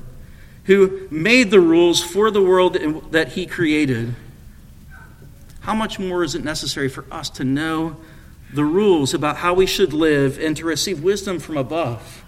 who 0.64 1.06
made 1.10 1.50
the 1.50 1.60
rules 1.60 2.02
for 2.02 2.30
the 2.30 2.42
world 2.42 3.12
that 3.12 3.28
He 3.28 3.46
created, 3.46 4.14
how 5.60 5.74
much 5.74 5.98
more 5.98 6.22
is 6.22 6.34
it 6.34 6.44
necessary 6.44 6.88
for 6.88 7.04
us 7.10 7.30
to 7.30 7.44
know 7.44 7.96
the 8.52 8.64
rules 8.64 9.14
about 9.14 9.38
how 9.38 9.54
we 9.54 9.66
should 9.66 9.92
live 9.92 10.38
and 10.38 10.56
to 10.56 10.64
receive 10.64 11.02
wisdom 11.02 11.38
from 11.38 11.56
above 11.56 12.24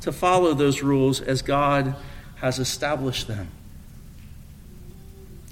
to 0.00 0.12
follow 0.12 0.54
those 0.54 0.82
rules 0.82 1.20
as 1.20 1.42
God 1.42 1.94
has 2.36 2.58
established 2.58 3.28
them? 3.28 3.48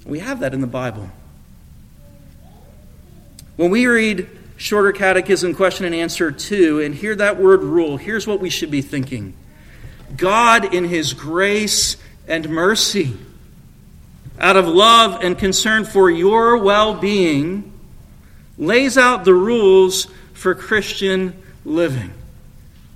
We 0.04 0.18
have 0.18 0.40
that 0.40 0.52
in 0.52 0.60
the 0.60 0.66
Bible. 0.66 1.10
When 3.56 3.70
we 3.70 3.86
read 3.86 4.28
Shorter 4.62 4.92
Catechism 4.92 5.56
question 5.56 5.86
and 5.86 5.94
answer 5.94 6.30
2, 6.30 6.82
and 6.82 6.94
hear 6.94 7.16
that 7.16 7.36
word 7.36 7.64
rule. 7.64 7.96
Here's 7.96 8.28
what 8.28 8.38
we 8.38 8.48
should 8.48 8.70
be 8.70 8.80
thinking 8.80 9.34
God, 10.16 10.72
in 10.72 10.84
His 10.84 11.14
grace 11.14 11.96
and 12.28 12.48
mercy, 12.48 13.16
out 14.38 14.56
of 14.56 14.68
love 14.68 15.20
and 15.24 15.36
concern 15.36 15.84
for 15.84 16.08
your 16.08 16.56
well 16.58 16.94
being, 16.94 17.72
lays 18.56 18.96
out 18.96 19.24
the 19.24 19.34
rules 19.34 20.06
for 20.32 20.54
Christian 20.54 21.42
living, 21.64 22.12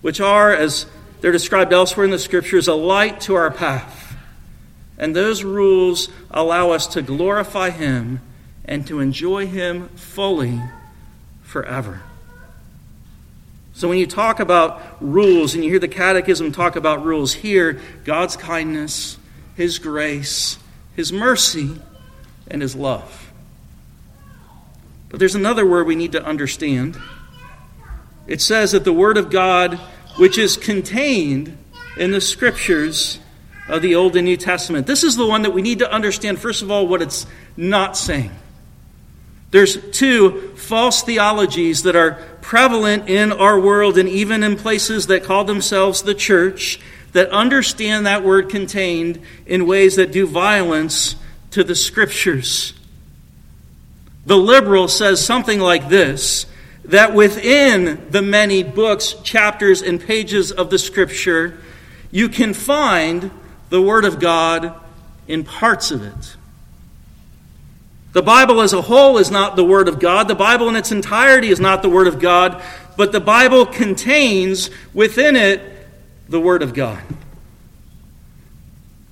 which 0.02 0.20
are, 0.20 0.54
as 0.54 0.86
they're 1.20 1.32
described 1.32 1.72
elsewhere 1.72 2.04
in 2.04 2.12
the 2.12 2.18
scriptures, 2.20 2.68
a 2.68 2.74
light 2.74 3.20
to 3.22 3.34
our 3.34 3.50
path. 3.50 4.16
And 4.98 5.16
those 5.16 5.42
rules 5.42 6.10
allow 6.30 6.70
us 6.70 6.86
to 6.86 7.02
glorify 7.02 7.70
Him 7.70 8.20
and 8.64 8.86
to 8.86 9.00
enjoy 9.00 9.48
Him 9.48 9.88
fully 9.88 10.60
forever. 11.56 12.02
So 13.72 13.88
when 13.88 13.96
you 13.96 14.06
talk 14.06 14.40
about 14.40 14.82
rules 15.00 15.54
and 15.54 15.64
you 15.64 15.70
hear 15.70 15.78
the 15.78 15.88
Catechism 15.88 16.52
talk 16.52 16.76
about 16.76 17.02
rules, 17.02 17.32
here, 17.32 17.80
God's 18.04 18.36
kindness, 18.36 19.16
His 19.54 19.78
grace, 19.78 20.58
His 20.96 21.14
mercy, 21.14 21.80
and 22.48 22.60
His 22.60 22.76
love. 22.76 23.32
But 25.08 25.18
there's 25.18 25.34
another 25.34 25.64
word 25.64 25.86
we 25.86 25.96
need 25.96 26.12
to 26.12 26.22
understand. 26.22 26.98
It 28.26 28.42
says 28.42 28.72
that 28.72 28.84
the 28.84 28.92
Word 28.92 29.16
of 29.16 29.30
God, 29.30 29.76
which 30.18 30.36
is 30.36 30.58
contained 30.58 31.56
in 31.96 32.10
the 32.10 32.20
Scriptures 32.20 33.18
of 33.66 33.80
the 33.80 33.94
Old 33.94 34.14
and 34.14 34.26
New 34.26 34.36
Testament, 34.36 34.86
this 34.86 35.02
is 35.02 35.16
the 35.16 35.26
one 35.26 35.40
that 35.40 35.54
we 35.54 35.62
need 35.62 35.78
to 35.78 35.90
understand, 35.90 36.38
first 36.38 36.60
of 36.60 36.70
all, 36.70 36.86
what 36.86 37.00
it's 37.00 37.26
not 37.56 37.96
saying. 37.96 38.32
There's 39.50 39.78
two 39.90 40.54
false 40.56 41.02
theologies 41.02 41.84
that 41.84 41.96
are 41.96 42.14
prevalent 42.40 43.08
in 43.08 43.32
our 43.32 43.58
world 43.58 43.98
and 43.98 44.08
even 44.08 44.42
in 44.42 44.56
places 44.56 45.06
that 45.06 45.24
call 45.24 45.44
themselves 45.44 46.02
the 46.02 46.14
church 46.14 46.80
that 47.12 47.30
understand 47.30 48.06
that 48.06 48.22
word 48.22 48.50
contained 48.50 49.20
in 49.46 49.66
ways 49.66 49.96
that 49.96 50.12
do 50.12 50.26
violence 50.26 51.16
to 51.50 51.64
the 51.64 51.74
scriptures. 51.74 52.74
The 54.26 54.36
liberal 54.36 54.88
says 54.88 55.24
something 55.24 55.60
like 55.60 55.88
this 55.88 56.46
that 56.84 57.14
within 57.14 58.06
the 58.10 58.22
many 58.22 58.62
books, 58.62 59.14
chapters, 59.24 59.82
and 59.82 60.00
pages 60.00 60.52
of 60.52 60.70
the 60.70 60.78
scripture, 60.78 61.58
you 62.12 62.28
can 62.28 62.54
find 62.54 63.30
the 63.70 63.82
Word 63.82 64.04
of 64.04 64.20
God 64.20 64.72
in 65.26 65.42
parts 65.42 65.90
of 65.90 66.02
it. 66.02 66.35
The 68.16 68.22
Bible 68.22 68.62
as 68.62 68.72
a 68.72 68.80
whole 68.80 69.18
is 69.18 69.30
not 69.30 69.56
the 69.56 69.64
Word 69.64 69.88
of 69.88 69.98
God. 69.98 70.26
The 70.26 70.34
Bible 70.34 70.70
in 70.70 70.76
its 70.76 70.90
entirety 70.90 71.50
is 71.50 71.60
not 71.60 71.82
the 71.82 71.90
Word 71.90 72.06
of 72.06 72.18
God, 72.18 72.62
but 72.96 73.12
the 73.12 73.20
Bible 73.20 73.66
contains 73.66 74.70
within 74.94 75.36
it 75.36 75.60
the 76.26 76.40
Word 76.40 76.62
of 76.62 76.72
God. 76.72 77.02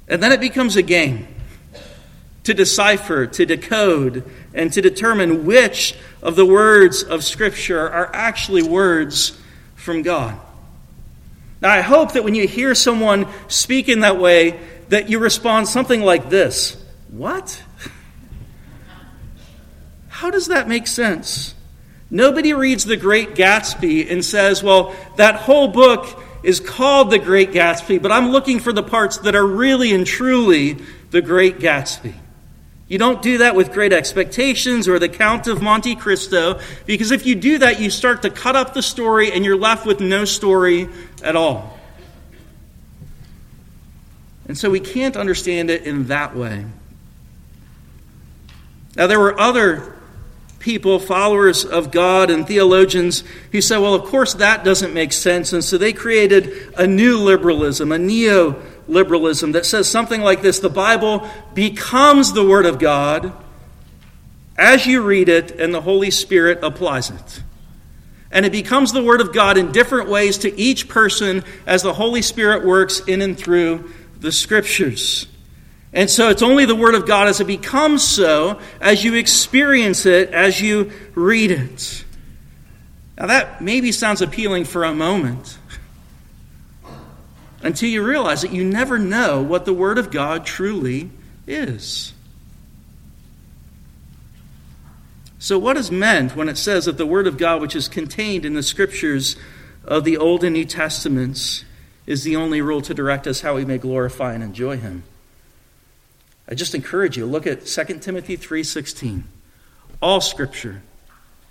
And 0.08 0.22
then 0.22 0.32
it 0.32 0.40
becomes 0.40 0.76
a 0.76 0.82
game 0.82 1.28
to 2.44 2.54
decipher, 2.54 3.26
to 3.26 3.44
decode, 3.44 4.24
and 4.54 4.72
to 4.72 4.80
determine 4.80 5.44
which 5.44 5.94
of 6.22 6.34
the 6.34 6.46
words 6.46 7.02
of 7.02 7.22
Scripture 7.22 7.86
are 7.86 8.10
actually 8.14 8.62
words 8.62 9.38
from 9.74 10.00
God. 10.00 10.40
Now, 11.60 11.68
I 11.72 11.82
hope 11.82 12.12
that 12.14 12.24
when 12.24 12.34
you 12.34 12.48
hear 12.48 12.74
someone 12.74 13.26
speak 13.48 13.90
in 13.90 14.00
that 14.00 14.18
way, 14.18 14.58
that 14.88 15.10
you 15.10 15.18
respond 15.18 15.68
something 15.68 16.00
like 16.00 16.30
this 16.30 16.82
What? 17.10 17.63
How 20.14 20.30
does 20.30 20.46
that 20.46 20.68
make 20.68 20.86
sense? 20.86 21.56
Nobody 22.08 22.52
reads 22.52 22.84
The 22.84 22.96
Great 22.96 23.34
Gatsby 23.34 24.08
and 24.12 24.24
says, 24.24 24.62
well, 24.62 24.94
that 25.16 25.34
whole 25.34 25.66
book 25.66 26.22
is 26.44 26.60
called 26.60 27.10
The 27.10 27.18
Great 27.18 27.50
Gatsby, 27.50 28.00
but 28.00 28.12
I'm 28.12 28.30
looking 28.30 28.60
for 28.60 28.72
the 28.72 28.84
parts 28.84 29.18
that 29.18 29.34
are 29.34 29.44
really 29.44 29.92
and 29.92 30.06
truly 30.06 30.78
The 31.10 31.20
Great 31.20 31.58
Gatsby. 31.58 32.14
You 32.86 32.96
don't 32.96 33.22
do 33.22 33.38
that 33.38 33.56
with 33.56 33.72
Great 33.72 33.92
Expectations 33.92 34.86
or 34.86 35.00
The 35.00 35.08
Count 35.08 35.48
of 35.48 35.60
Monte 35.60 35.96
Cristo, 35.96 36.60
because 36.86 37.10
if 37.10 37.26
you 37.26 37.34
do 37.34 37.58
that, 37.58 37.80
you 37.80 37.90
start 37.90 38.22
to 38.22 38.30
cut 38.30 38.54
up 38.54 38.72
the 38.72 38.82
story 38.82 39.32
and 39.32 39.44
you're 39.44 39.58
left 39.58 39.84
with 39.84 39.98
no 39.98 40.24
story 40.24 40.88
at 41.24 41.34
all. 41.34 41.76
And 44.46 44.56
so 44.56 44.70
we 44.70 44.78
can't 44.78 45.16
understand 45.16 45.70
it 45.70 45.82
in 45.82 46.06
that 46.06 46.36
way. 46.36 46.66
Now, 48.94 49.08
there 49.08 49.18
were 49.18 49.40
other 49.40 49.93
people, 50.64 50.98
followers 50.98 51.62
of 51.62 51.90
God 51.90 52.30
and 52.30 52.46
theologians, 52.46 53.22
who 53.52 53.60
said, 53.60 53.78
well, 53.78 53.94
of 53.94 54.04
course 54.04 54.32
that 54.34 54.64
doesn't 54.64 54.94
make 54.94 55.12
sense. 55.12 55.52
And 55.52 55.62
so 55.62 55.76
they 55.76 55.92
created 55.92 56.72
a 56.78 56.86
new 56.86 57.18
liberalism, 57.18 57.92
a 57.92 57.98
neo 57.98 58.60
liberalism 58.88 59.52
that 59.52 59.66
says 59.66 59.88
something 59.88 60.22
like 60.22 60.40
this 60.40 60.60
The 60.60 60.70
Bible 60.70 61.28
becomes 61.52 62.32
the 62.32 62.46
Word 62.48 62.64
of 62.64 62.78
God 62.78 63.32
as 64.56 64.86
you 64.86 65.02
read 65.02 65.28
it, 65.28 65.50
and 65.50 65.74
the 65.74 65.82
Holy 65.82 66.10
Spirit 66.10 66.60
applies 66.62 67.10
it. 67.10 67.42
And 68.30 68.46
it 68.46 68.52
becomes 68.52 68.92
the 68.92 69.02
Word 69.02 69.20
of 69.20 69.34
God 69.34 69.58
in 69.58 69.70
different 69.70 70.08
ways 70.08 70.38
to 70.38 70.58
each 70.58 70.88
person 70.88 71.44
as 71.66 71.82
the 71.82 71.92
Holy 71.92 72.22
Spirit 72.22 72.64
works 72.64 73.00
in 73.00 73.20
and 73.20 73.36
through 73.36 73.92
the 74.18 74.32
Scriptures. 74.32 75.26
And 75.94 76.10
so 76.10 76.28
it's 76.28 76.42
only 76.42 76.64
the 76.66 76.74
Word 76.74 76.96
of 76.96 77.06
God 77.06 77.28
as 77.28 77.40
it 77.40 77.46
becomes 77.46 78.02
so 78.02 78.58
as 78.80 79.04
you 79.04 79.14
experience 79.14 80.04
it, 80.06 80.30
as 80.30 80.60
you 80.60 80.90
read 81.14 81.52
it. 81.52 82.04
Now, 83.16 83.26
that 83.28 83.62
maybe 83.62 83.92
sounds 83.92 84.20
appealing 84.20 84.64
for 84.64 84.82
a 84.82 84.92
moment 84.92 85.56
until 87.62 87.88
you 87.88 88.04
realize 88.04 88.42
that 88.42 88.52
you 88.52 88.64
never 88.64 88.98
know 88.98 89.40
what 89.40 89.66
the 89.66 89.72
Word 89.72 89.96
of 89.96 90.10
God 90.10 90.44
truly 90.44 91.10
is. 91.46 92.12
So, 95.38 95.60
what 95.60 95.76
is 95.76 95.92
meant 95.92 96.34
when 96.34 96.48
it 96.48 96.58
says 96.58 96.86
that 96.86 96.98
the 96.98 97.06
Word 97.06 97.28
of 97.28 97.38
God, 97.38 97.60
which 97.60 97.76
is 97.76 97.86
contained 97.86 98.44
in 98.44 98.54
the 98.54 98.64
Scriptures 98.64 99.36
of 99.84 100.02
the 100.02 100.16
Old 100.16 100.42
and 100.42 100.54
New 100.54 100.64
Testaments, 100.64 101.64
is 102.04 102.24
the 102.24 102.34
only 102.34 102.60
rule 102.60 102.80
to 102.80 102.94
direct 102.94 103.28
us 103.28 103.42
how 103.42 103.54
we 103.54 103.64
may 103.64 103.78
glorify 103.78 104.32
and 104.34 104.42
enjoy 104.42 104.76
Him? 104.76 105.04
I 106.48 106.54
just 106.54 106.74
encourage 106.74 107.16
you, 107.16 107.24
look 107.24 107.46
at 107.46 107.66
2 107.66 108.02
Timothy 108.02 108.36
3:16. 108.36 109.24
All 110.02 110.20
scripture 110.20 110.82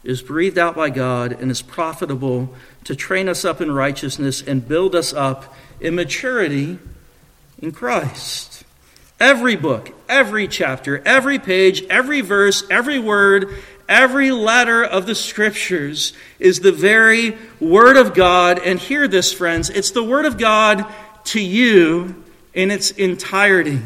is 0.04 0.22
breathed 0.22 0.58
out 0.58 0.76
by 0.76 0.90
God 0.90 1.32
and 1.40 1.50
is 1.50 1.62
profitable 1.62 2.54
to 2.84 2.96
train 2.96 3.28
us 3.28 3.44
up 3.46 3.62
in 3.62 3.72
righteousness 3.72 4.44
and 4.46 4.68
build 4.68 4.96
us 4.96 5.14
up 5.14 5.56
in 5.80 5.96
maturity 5.96 6.78
in 7.62 7.72
Christ. 7.72 8.64
Every 9.20 9.56
book, 9.56 9.92
every 10.10 10.48
chapter, 10.48 11.02
every 11.06 11.40
page, 11.40 11.84
every 11.90 12.22
verse, 12.22 12.64
every 12.70 13.00
word, 13.00 13.56
every 13.88 14.32
letter 14.32 14.84
of 14.84 15.06
the 15.06 15.16
scriptures 15.16 16.14
is 16.40 16.60
the 16.60 16.72
very 16.72 17.38
word 17.60 17.96
of 17.96 18.14
God. 18.14 18.60
And 18.60 18.78
hear 18.78 19.08
this, 19.08 19.32
friends, 19.32 19.70
it's 19.70 19.92
the 19.92 20.04
word 20.04 20.26
of 20.26 20.38
God 20.38 20.86
to 21.26 21.40
you 21.40 22.22
in 22.54 22.70
its 22.70 22.92
entirety 22.92 23.80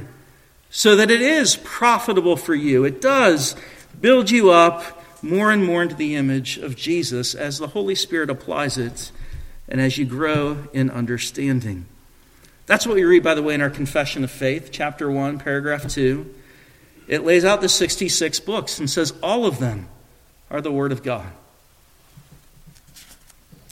so 0.70 0.96
that 0.96 1.12
it 1.12 1.22
is 1.22 1.58
profitable 1.64 2.36
for 2.36 2.56
you. 2.56 2.84
It 2.84 3.02
does 3.02 3.56
build 4.00 4.30
you 4.30 4.52
up 4.52 5.04
more 5.24 5.52
and 5.52 5.66
more 5.66 5.82
into 5.82 5.96
the 5.96 6.16
image 6.16 6.58
of 6.58 6.76
Jesus 6.76 7.34
as 7.34 7.58
the 7.58 7.68
Holy 7.68 7.96
Spirit 7.96 8.30
applies 8.30 8.78
it 8.78 9.12
and 9.68 9.82
as 9.82 9.98
you 9.98 10.06
grow 10.06 10.68
in 10.74 10.90
understanding. 10.90 11.86
That's 12.66 12.86
what 12.86 12.96
we 12.96 13.04
read, 13.04 13.24
by 13.24 13.34
the 13.34 13.44
way, 13.44 13.54
in 13.54 13.62
our 13.62 13.70
Confession 13.70 14.24
of 14.24 14.32
Faith, 14.32 14.70
chapter 14.72 15.10
1, 15.10 15.40
paragraph 15.40 15.88
2. 15.88 16.34
It 17.08 17.24
lays 17.24 17.46
out 17.46 17.62
the 17.62 17.70
66 17.70 18.40
books 18.42 18.80
and 18.80 18.90
says 18.90 19.14
all 19.24 19.46
of 19.46 19.60
them 19.60 19.88
are 20.50 20.62
the 20.62 20.72
Word 20.72 20.92
of 20.92 21.02
God. 21.02 21.28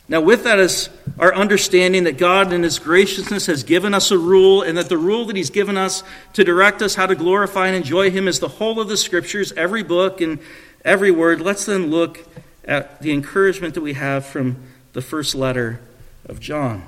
Now, 0.08 0.22
with 0.22 0.44
that 0.44 0.60
is 0.60 0.90
our 1.18 1.34
understanding 1.34 2.04
that 2.04 2.18
God, 2.18 2.54
in 2.54 2.62
His 2.62 2.78
graciousness, 2.78 3.48
has 3.48 3.64
given 3.64 3.94
us 3.94 4.12
a 4.12 4.18
rule, 4.18 4.62
and 4.62 4.78
that 4.78 4.88
the 4.88 4.98
rule 4.98 5.26
that 5.26 5.36
He's 5.36 5.50
given 5.50 5.78
us 5.78 6.04
to 6.34 6.44
direct 6.44 6.82
us 6.82 6.96
how 6.96 7.08
to 7.08 7.16
glorify 7.16 7.68
and 7.68 7.76
enjoy 7.76 8.12
Him 8.12 8.28
is 8.28 8.40
the 8.40 8.48
whole 8.48 8.80
of 8.80 8.88
the 8.88 8.98
Scriptures, 8.98 9.52
every 9.54 9.82
book 9.82 10.22
and 10.22 10.40
every 10.84 11.10
word. 11.10 11.42
Let's 11.42 11.66
then 11.66 11.90
look 11.90 12.24
at 12.64 13.02
the 13.02 13.14
encouragement 13.14 13.74
that 13.74 13.82
we 13.82 13.94
have 13.94 14.26
from 14.26 14.58
the 14.94 15.02
first 15.02 15.34
letter 15.34 15.80
of 16.28 16.40
John. 16.40 16.84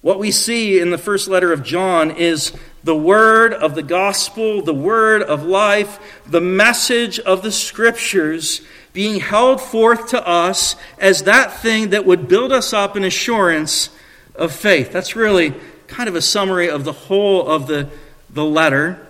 What 0.00 0.18
we 0.18 0.32
see 0.32 0.80
in 0.80 0.90
the 0.90 0.98
first 0.98 1.28
letter 1.28 1.52
of 1.52 1.62
John 1.62 2.10
is 2.10 2.52
the 2.82 2.96
word 2.96 3.52
of 3.54 3.76
the 3.76 3.84
gospel, 3.84 4.60
the 4.60 4.74
word 4.74 5.22
of 5.22 5.44
life, 5.44 6.20
the 6.26 6.40
message 6.40 7.20
of 7.20 7.42
the 7.42 7.52
Scriptures 7.52 8.62
being 8.92 9.20
held 9.20 9.60
forth 9.60 10.08
to 10.08 10.26
us 10.26 10.76
as 10.98 11.22
that 11.22 11.60
thing 11.60 11.90
that 11.90 12.04
would 12.04 12.28
build 12.28 12.52
us 12.52 12.72
up 12.72 12.96
in 12.96 13.04
assurance 13.04 13.90
of 14.34 14.52
faith. 14.52 14.92
That's 14.92 15.16
really 15.16 15.54
kind 15.86 16.08
of 16.08 16.14
a 16.14 16.22
summary 16.22 16.68
of 16.68 16.84
the 16.84 16.92
whole 16.92 17.46
of 17.46 17.66
the, 17.66 17.88
the 18.30 18.44
letter. 18.44 19.06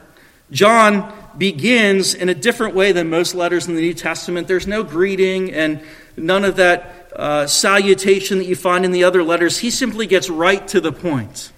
John 0.50 1.12
begins 1.36 2.14
in 2.14 2.28
a 2.28 2.34
different 2.34 2.74
way 2.74 2.92
than 2.92 3.08
most 3.08 3.34
letters 3.34 3.66
in 3.66 3.74
the 3.74 3.80
New 3.80 3.94
Testament. 3.94 4.48
There's 4.48 4.66
no 4.66 4.82
greeting 4.82 5.52
and 5.52 5.80
none 6.16 6.44
of 6.44 6.56
that 6.56 7.10
uh, 7.16 7.46
salutation 7.46 8.38
that 8.38 8.46
you 8.46 8.56
find 8.56 8.84
in 8.84 8.92
the 8.92 9.04
other 9.04 9.22
letters. 9.22 9.58
He 9.58 9.70
simply 9.70 10.06
gets 10.06 10.28
right 10.28 10.66
to 10.68 10.80
the 10.80 10.92
point 10.92 11.52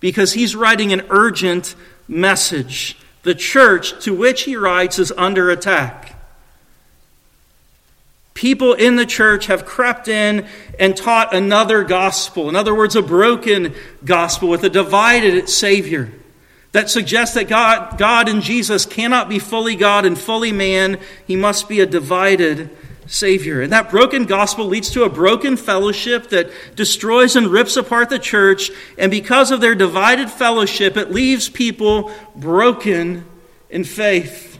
because 0.00 0.34
he's 0.34 0.54
writing 0.54 0.92
an 0.92 1.02
urgent 1.10 1.74
message 2.08 2.96
the 3.26 3.34
church 3.34 4.04
to 4.04 4.14
which 4.14 4.44
he 4.44 4.56
writes 4.56 5.00
is 5.00 5.12
under 5.16 5.50
attack. 5.50 6.15
People 8.36 8.74
in 8.74 8.96
the 8.96 9.06
church 9.06 9.46
have 9.46 9.64
crept 9.64 10.08
in 10.08 10.46
and 10.78 10.94
taught 10.94 11.34
another 11.34 11.82
gospel. 11.82 12.50
In 12.50 12.54
other 12.54 12.74
words, 12.74 12.94
a 12.94 13.00
broken 13.00 13.74
gospel 14.04 14.50
with 14.50 14.62
a 14.62 14.68
divided 14.68 15.48
Savior 15.48 16.12
that 16.72 16.90
suggests 16.90 17.34
that 17.34 17.48
God, 17.48 17.96
God 17.96 18.28
and 18.28 18.42
Jesus 18.42 18.84
cannot 18.84 19.30
be 19.30 19.38
fully 19.38 19.74
God 19.74 20.04
and 20.04 20.18
fully 20.18 20.52
man. 20.52 21.00
He 21.26 21.34
must 21.34 21.66
be 21.66 21.80
a 21.80 21.86
divided 21.86 22.68
Savior. 23.06 23.62
And 23.62 23.72
that 23.72 23.88
broken 23.88 24.26
gospel 24.26 24.66
leads 24.66 24.90
to 24.90 25.04
a 25.04 25.08
broken 25.08 25.56
fellowship 25.56 26.28
that 26.28 26.50
destroys 26.74 27.36
and 27.36 27.46
rips 27.46 27.78
apart 27.78 28.10
the 28.10 28.18
church. 28.18 28.70
And 28.98 29.10
because 29.10 29.50
of 29.50 29.62
their 29.62 29.74
divided 29.74 30.30
fellowship, 30.30 30.98
it 30.98 31.10
leaves 31.10 31.48
people 31.48 32.12
broken 32.34 33.24
in 33.70 33.84
faith. 33.84 34.55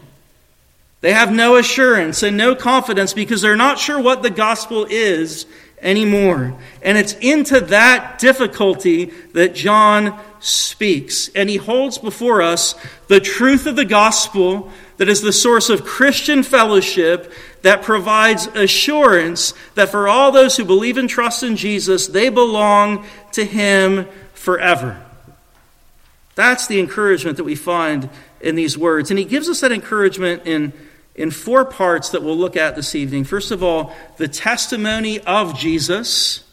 They 1.07 1.13
have 1.13 1.31
no 1.31 1.55
assurance 1.55 2.25
and 2.25 2.37
no 2.37 2.57
confidence 2.57 3.13
because 3.13 3.41
they're 3.41 3.55
not 3.55 3.79
sure 3.79 4.01
what 4.01 4.25
the 4.25 4.29
gospel 4.29 4.89
is 4.91 5.47
anymore. 5.81 6.59
And 6.83 6.99
it's 6.99 7.13
into 7.21 7.61
that 7.61 8.19
difficulty 8.19 9.13
that 9.33 9.55
John 9.55 10.19
speaks. 10.41 11.29
And 11.29 11.49
he 11.49 11.59
holds 11.59 11.97
before 11.97 12.43
us 12.43 12.75
the 13.07 13.21
truth 13.21 13.69
of 13.69 13.77
the 13.77 13.85
gospel 13.85 14.73
that 14.97 15.09
is 15.09 15.23
the 15.23 15.33
source 15.33 15.71
of 15.71 15.85
Christian 15.85 16.43
fellowship 16.43 17.33
that 17.63 17.83
provides 17.83 18.49
assurance 18.49 19.55
that 19.77 19.91
for 19.91 20.09
all 20.09 20.33
those 20.33 20.57
who 20.57 20.65
believe 20.65 20.97
and 20.97 21.09
trust 21.09 21.45
in 21.45 21.55
Jesus, 21.55 22.09
they 22.09 22.31
belong 22.31 23.07
to 23.31 23.45
him 23.45 24.09
forever. 24.35 25.01
That's 26.35 26.67
the 26.67 26.81
encouragement 26.81 27.37
that 27.37 27.45
we 27.45 27.55
find 27.55 28.11
in 28.41 28.57
these 28.57 28.77
words. 28.77 29.11
And 29.11 29.19
he 29.21 29.25
gives 29.25 29.49
us 29.49 29.61
that 29.61 29.71
encouragement 29.71 30.43
in, 30.47 30.73
in 31.17 31.31
four 31.31 31.65
parts 31.65 32.11
that 32.11 32.23
we'll 32.23 32.37
look 32.37 32.57
at 32.57 32.77
this 32.77 32.95
evening. 32.95 33.25
First 33.25 33.51
of 33.51 33.63
all, 33.63 33.93
the 34.19 34.29
testimony 34.29 35.21
of 35.21 35.59
Jesus. 35.59 36.45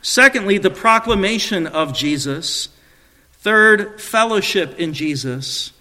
Secondly, 0.00 0.58
the 0.58 0.70
proclamation 0.70 1.66
of 1.66 1.94
Jesus. 1.94 2.70
Third, 3.34 4.00
fellowship 4.00 4.78
in 4.80 4.94
Jesus. 4.94 5.72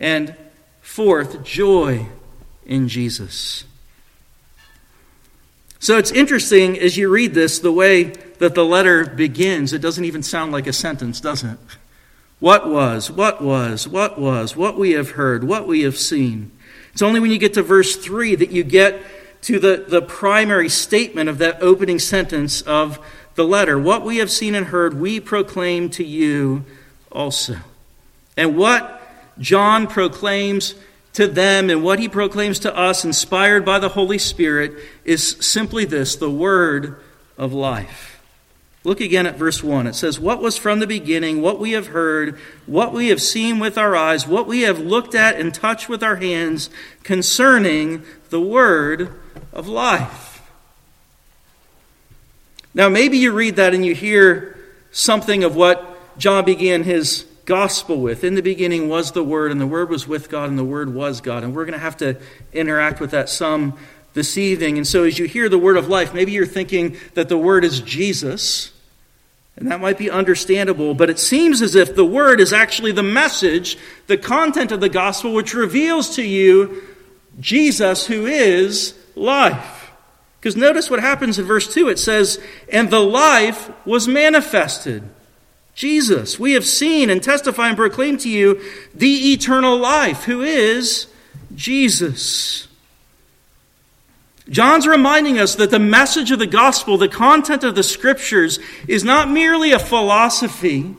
And 0.00 0.34
fourth, 0.80 1.44
joy 1.44 2.06
in 2.64 2.88
Jesus. 2.88 3.64
So 5.78 5.98
it's 5.98 6.10
interesting 6.10 6.78
as 6.78 6.96
you 6.96 7.10
read 7.10 7.34
this, 7.34 7.58
the 7.58 7.70
way 7.70 8.04
that 8.38 8.54
the 8.54 8.64
letter 8.64 9.04
begins. 9.04 9.74
It 9.74 9.82
doesn't 9.82 10.04
even 10.04 10.22
sound 10.22 10.52
like 10.52 10.66
a 10.66 10.72
sentence, 10.72 11.20
does 11.20 11.44
it? 11.44 11.58
What 12.40 12.68
was, 12.68 13.10
what 13.10 13.42
was, 13.42 13.86
what 13.86 14.18
was, 14.18 14.56
what 14.56 14.78
we 14.78 14.92
have 14.92 15.12
heard, 15.12 15.44
what 15.44 15.66
we 15.66 15.82
have 15.82 15.96
seen. 15.96 16.50
It's 16.96 17.02
only 17.02 17.20
when 17.20 17.30
you 17.30 17.36
get 17.36 17.52
to 17.52 17.62
verse 17.62 17.94
3 17.94 18.36
that 18.36 18.52
you 18.52 18.64
get 18.64 19.02
to 19.42 19.58
the, 19.58 19.84
the 19.86 20.00
primary 20.00 20.70
statement 20.70 21.28
of 21.28 21.36
that 21.36 21.60
opening 21.60 21.98
sentence 21.98 22.62
of 22.62 22.98
the 23.34 23.44
letter. 23.44 23.78
What 23.78 24.02
we 24.02 24.16
have 24.16 24.30
seen 24.30 24.54
and 24.54 24.68
heard, 24.68 24.98
we 24.98 25.20
proclaim 25.20 25.90
to 25.90 26.02
you 26.02 26.64
also. 27.12 27.58
And 28.34 28.56
what 28.56 29.06
John 29.38 29.88
proclaims 29.88 30.74
to 31.12 31.26
them 31.26 31.68
and 31.68 31.84
what 31.84 31.98
he 31.98 32.08
proclaims 32.08 32.60
to 32.60 32.74
us, 32.74 33.04
inspired 33.04 33.66
by 33.66 33.78
the 33.78 33.90
Holy 33.90 34.16
Spirit, 34.16 34.72
is 35.04 35.36
simply 35.38 35.84
this 35.84 36.16
the 36.16 36.30
word 36.30 36.98
of 37.36 37.52
life. 37.52 38.15
Look 38.86 39.00
again 39.00 39.26
at 39.26 39.34
verse 39.34 39.64
1. 39.64 39.88
It 39.88 39.96
says, 39.96 40.20
What 40.20 40.40
was 40.40 40.56
from 40.56 40.78
the 40.78 40.86
beginning, 40.86 41.42
what 41.42 41.58
we 41.58 41.72
have 41.72 41.88
heard, 41.88 42.38
what 42.66 42.92
we 42.92 43.08
have 43.08 43.20
seen 43.20 43.58
with 43.58 43.76
our 43.76 43.96
eyes, 43.96 44.28
what 44.28 44.46
we 44.46 44.60
have 44.60 44.78
looked 44.78 45.12
at 45.16 45.40
and 45.40 45.52
touched 45.52 45.88
with 45.88 46.04
our 46.04 46.14
hands 46.14 46.70
concerning 47.02 48.04
the 48.30 48.40
word 48.40 49.12
of 49.52 49.66
life. 49.66 50.40
Now, 52.74 52.88
maybe 52.88 53.18
you 53.18 53.32
read 53.32 53.56
that 53.56 53.74
and 53.74 53.84
you 53.84 53.92
hear 53.92 54.56
something 54.92 55.42
of 55.42 55.56
what 55.56 55.98
John 56.16 56.44
began 56.44 56.84
his 56.84 57.26
gospel 57.44 58.00
with. 58.00 58.22
In 58.22 58.36
the 58.36 58.40
beginning 58.40 58.88
was 58.88 59.10
the 59.10 59.24
Word, 59.24 59.50
and 59.50 59.60
the 59.60 59.66
Word 59.66 59.90
was 59.90 60.06
with 60.06 60.30
God, 60.30 60.48
and 60.48 60.56
the 60.56 60.64
Word 60.64 60.94
was 60.94 61.20
God. 61.20 61.42
And 61.42 61.56
we're 61.56 61.64
going 61.64 61.72
to 61.72 61.80
have 61.80 61.96
to 61.96 62.18
interact 62.52 63.00
with 63.00 63.10
that 63.10 63.28
some 63.28 63.76
this 64.14 64.38
evening. 64.38 64.76
And 64.76 64.86
so, 64.86 65.02
as 65.02 65.18
you 65.18 65.24
hear 65.24 65.48
the 65.48 65.58
word 65.58 65.76
of 65.76 65.88
life, 65.88 66.14
maybe 66.14 66.30
you're 66.30 66.46
thinking 66.46 66.96
that 67.14 67.28
the 67.28 67.36
Word 67.36 67.64
is 67.64 67.80
Jesus. 67.80 68.72
And 69.56 69.70
that 69.70 69.80
might 69.80 69.96
be 69.96 70.10
understandable, 70.10 70.94
but 70.94 71.08
it 71.08 71.18
seems 71.18 71.62
as 71.62 71.74
if 71.74 71.94
the 71.94 72.04
word 72.04 72.40
is 72.40 72.52
actually 72.52 72.92
the 72.92 73.02
message, 73.02 73.78
the 74.06 74.18
content 74.18 74.70
of 74.70 74.80
the 74.80 74.90
gospel, 74.90 75.32
which 75.32 75.54
reveals 75.54 76.16
to 76.16 76.22
you 76.22 76.82
Jesus, 77.40 78.06
who 78.06 78.26
is 78.26 78.94
life. 79.14 79.90
Because 80.38 80.56
notice 80.56 80.90
what 80.90 81.00
happens 81.00 81.38
in 81.38 81.46
verse 81.46 81.72
2. 81.72 81.88
It 81.88 81.98
says, 81.98 82.40
And 82.70 82.90
the 82.90 83.00
life 83.00 83.70
was 83.86 84.06
manifested. 84.06 85.02
Jesus, 85.74 86.38
we 86.38 86.52
have 86.52 86.64
seen 86.64 87.10
and 87.10 87.22
testify 87.22 87.68
and 87.68 87.76
proclaim 87.76 88.16
to 88.18 88.28
you 88.28 88.60
the 88.94 89.32
eternal 89.32 89.76
life, 89.76 90.24
who 90.24 90.42
is 90.42 91.06
Jesus. 91.54 92.65
John's 94.48 94.86
reminding 94.86 95.38
us 95.38 95.56
that 95.56 95.70
the 95.70 95.78
message 95.78 96.30
of 96.30 96.38
the 96.38 96.46
gospel, 96.46 96.96
the 96.96 97.08
content 97.08 97.64
of 97.64 97.74
the 97.74 97.82
scriptures, 97.82 98.60
is 98.86 99.02
not 99.02 99.28
merely 99.28 99.72
a 99.72 99.78
philosophy, 99.78 100.94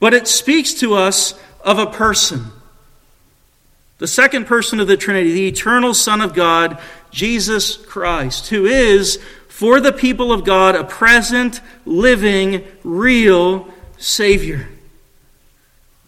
but 0.00 0.12
it 0.12 0.26
speaks 0.26 0.74
to 0.74 0.94
us 0.94 1.34
of 1.62 1.78
a 1.78 1.86
person. 1.86 2.46
The 3.98 4.06
second 4.06 4.46
person 4.46 4.80
of 4.80 4.86
the 4.86 4.98
Trinity, 4.98 5.32
the 5.32 5.48
eternal 5.48 5.94
Son 5.94 6.20
of 6.20 6.34
God, 6.34 6.78
Jesus 7.10 7.76
Christ, 7.76 8.50
who 8.50 8.66
is, 8.66 9.18
for 9.48 9.80
the 9.80 9.92
people 9.92 10.32
of 10.32 10.44
God, 10.44 10.74
a 10.74 10.84
present, 10.84 11.62
living, 11.86 12.66
real 12.84 13.68
Savior. 13.96 14.68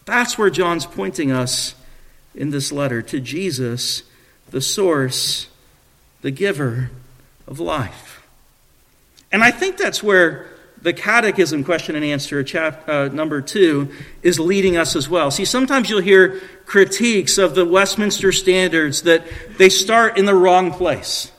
That's 0.04 0.36
where 0.36 0.50
John's 0.50 0.84
pointing 0.84 1.32
us 1.32 1.74
in 2.34 2.50
this 2.50 2.70
letter 2.70 3.00
to 3.00 3.20
Jesus, 3.20 4.02
the 4.50 4.60
source 4.60 5.48
the 6.22 6.31
giver 6.31 6.90
of 7.46 7.61
life. 7.61 8.26
And 9.31 9.42
I 9.42 9.50
think 9.50 9.76
that's 9.76 10.02
where 10.02 10.46
the 10.81 10.92
catechism 10.92 11.64
question 11.64 11.96
and 11.96 12.04
answer, 12.04 12.42
chapter, 12.44 12.90
uh, 12.90 13.09
number 13.09 13.40
two, 13.40 13.88
is 14.22 14.38
leading 14.38 14.76
us 14.76 14.94
as 14.94 15.09
well. 15.09 15.31
See, 15.31 15.44
sometimes 15.44 15.90
you'll 15.90 16.00
hear 16.00 16.40
critiques 16.66 17.37
of 17.37 17.54
the 17.54 17.64
Westminster 17.64 18.31
Standards 18.33 19.02
that 19.02 19.24
they 19.57 19.68
start 19.68 20.18
in 20.18 20.24
the 20.24 20.35
wrong 20.35 20.72
place, 20.72 21.33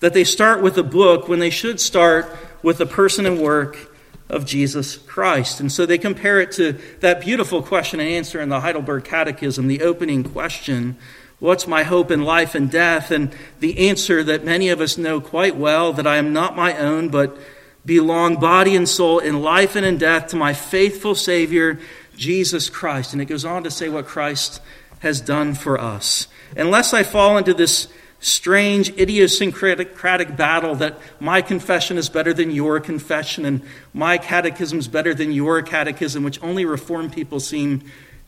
that 0.00 0.14
they 0.14 0.24
start 0.24 0.62
with 0.62 0.78
a 0.78 0.82
book 0.82 1.28
when 1.28 1.40
they 1.40 1.50
should 1.50 1.80
start 1.80 2.34
with 2.62 2.78
the 2.78 2.86
person 2.86 3.26
and 3.26 3.40
work 3.40 3.90
of 4.28 4.46
Jesus 4.46 4.96
Christ. 4.96 5.60
And 5.60 5.70
so 5.70 5.84
they 5.84 5.98
compare 5.98 6.40
it 6.40 6.52
to 6.52 6.72
that 7.00 7.20
beautiful 7.20 7.62
question 7.62 8.00
and 8.00 8.08
answer 8.08 8.40
in 8.40 8.48
the 8.48 8.60
Heidelberg 8.60 9.04
Catechism, 9.04 9.66
the 9.66 9.82
opening 9.82 10.24
question 10.24 10.96
What's 11.44 11.66
my 11.66 11.82
hope 11.82 12.10
in 12.10 12.24
life 12.24 12.54
and 12.54 12.70
death? 12.70 13.10
And 13.10 13.30
the 13.60 13.90
answer 13.90 14.24
that 14.24 14.46
many 14.46 14.70
of 14.70 14.80
us 14.80 14.96
know 14.96 15.20
quite 15.20 15.56
well 15.56 15.92
that 15.92 16.06
I 16.06 16.16
am 16.16 16.32
not 16.32 16.56
my 16.56 16.74
own, 16.78 17.10
but 17.10 17.36
belong 17.84 18.36
body 18.36 18.74
and 18.74 18.88
soul 18.88 19.18
in 19.18 19.42
life 19.42 19.76
and 19.76 19.84
in 19.84 19.98
death 19.98 20.28
to 20.28 20.36
my 20.36 20.54
faithful 20.54 21.14
Savior, 21.14 21.78
Jesus 22.16 22.70
Christ. 22.70 23.12
And 23.12 23.20
it 23.20 23.26
goes 23.26 23.44
on 23.44 23.62
to 23.64 23.70
say 23.70 23.90
what 23.90 24.06
Christ 24.06 24.62
has 25.00 25.20
done 25.20 25.52
for 25.52 25.78
us. 25.78 26.28
Unless 26.56 26.94
I 26.94 27.02
fall 27.02 27.36
into 27.36 27.52
this 27.52 27.88
strange 28.20 28.88
idiosyncratic 28.98 30.38
battle 30.38 30.76
that 30.76 30.98
my 31.20 31.42
confession 31.42 31.98
is 31.98 32.08
better 32.08 32.32
than 32.32 32.52
your 32.52 32.80
confession 32.80 33.44
and 33.44 33.60
my 33.92 34.16
catechism 34.16 34.78
is 34.78 34.88
better 34.88 35.12
than 35.12 35.30
your 35.30 35.60
catechism, 35.60 36.24
which 36.24 36.42
only 36.42 36.64
Reformed 36.64 37.12
people 37.12 37.38
seem 37.38 37.82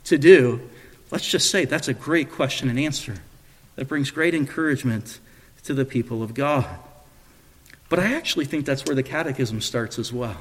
to 0.05 0.19
do. 0.19 0.61
Let's 1.17 1.29
just 1.29 1.51
say 1.51 1.65
that's 1.65 1.89
a 1.89 1.95
great 1.95 2.31
question 2.31 2.69
and 2.69 2.79
answer 2.79 3.15
that 3.77 3.89
brings 3.89 4.11
great 4.11 4.35
encouragement 4.35 5.19
to 5.65 5.73
the 5.73 5.87
people 5.87 6.23
of 6.23 6.35
God. 6.35 6.67
But 7.89 8.01
I 8.01 8.13
actually 8.13 8.45
think 8.45 8.67
that's 8.67 8.85
where 8.85 8.95
the 8.95 9.03
catechism 9.03 9.63
starts 9.63 9.99
as 9.99 10.13
well. 10.13 10.37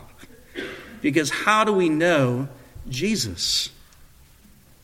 Because 1.02 1.30
how 1.30 1.64
do 1.64 1.72
we 1.72 1.88
know 1.88 2.50
Jesus? 2.90 3.70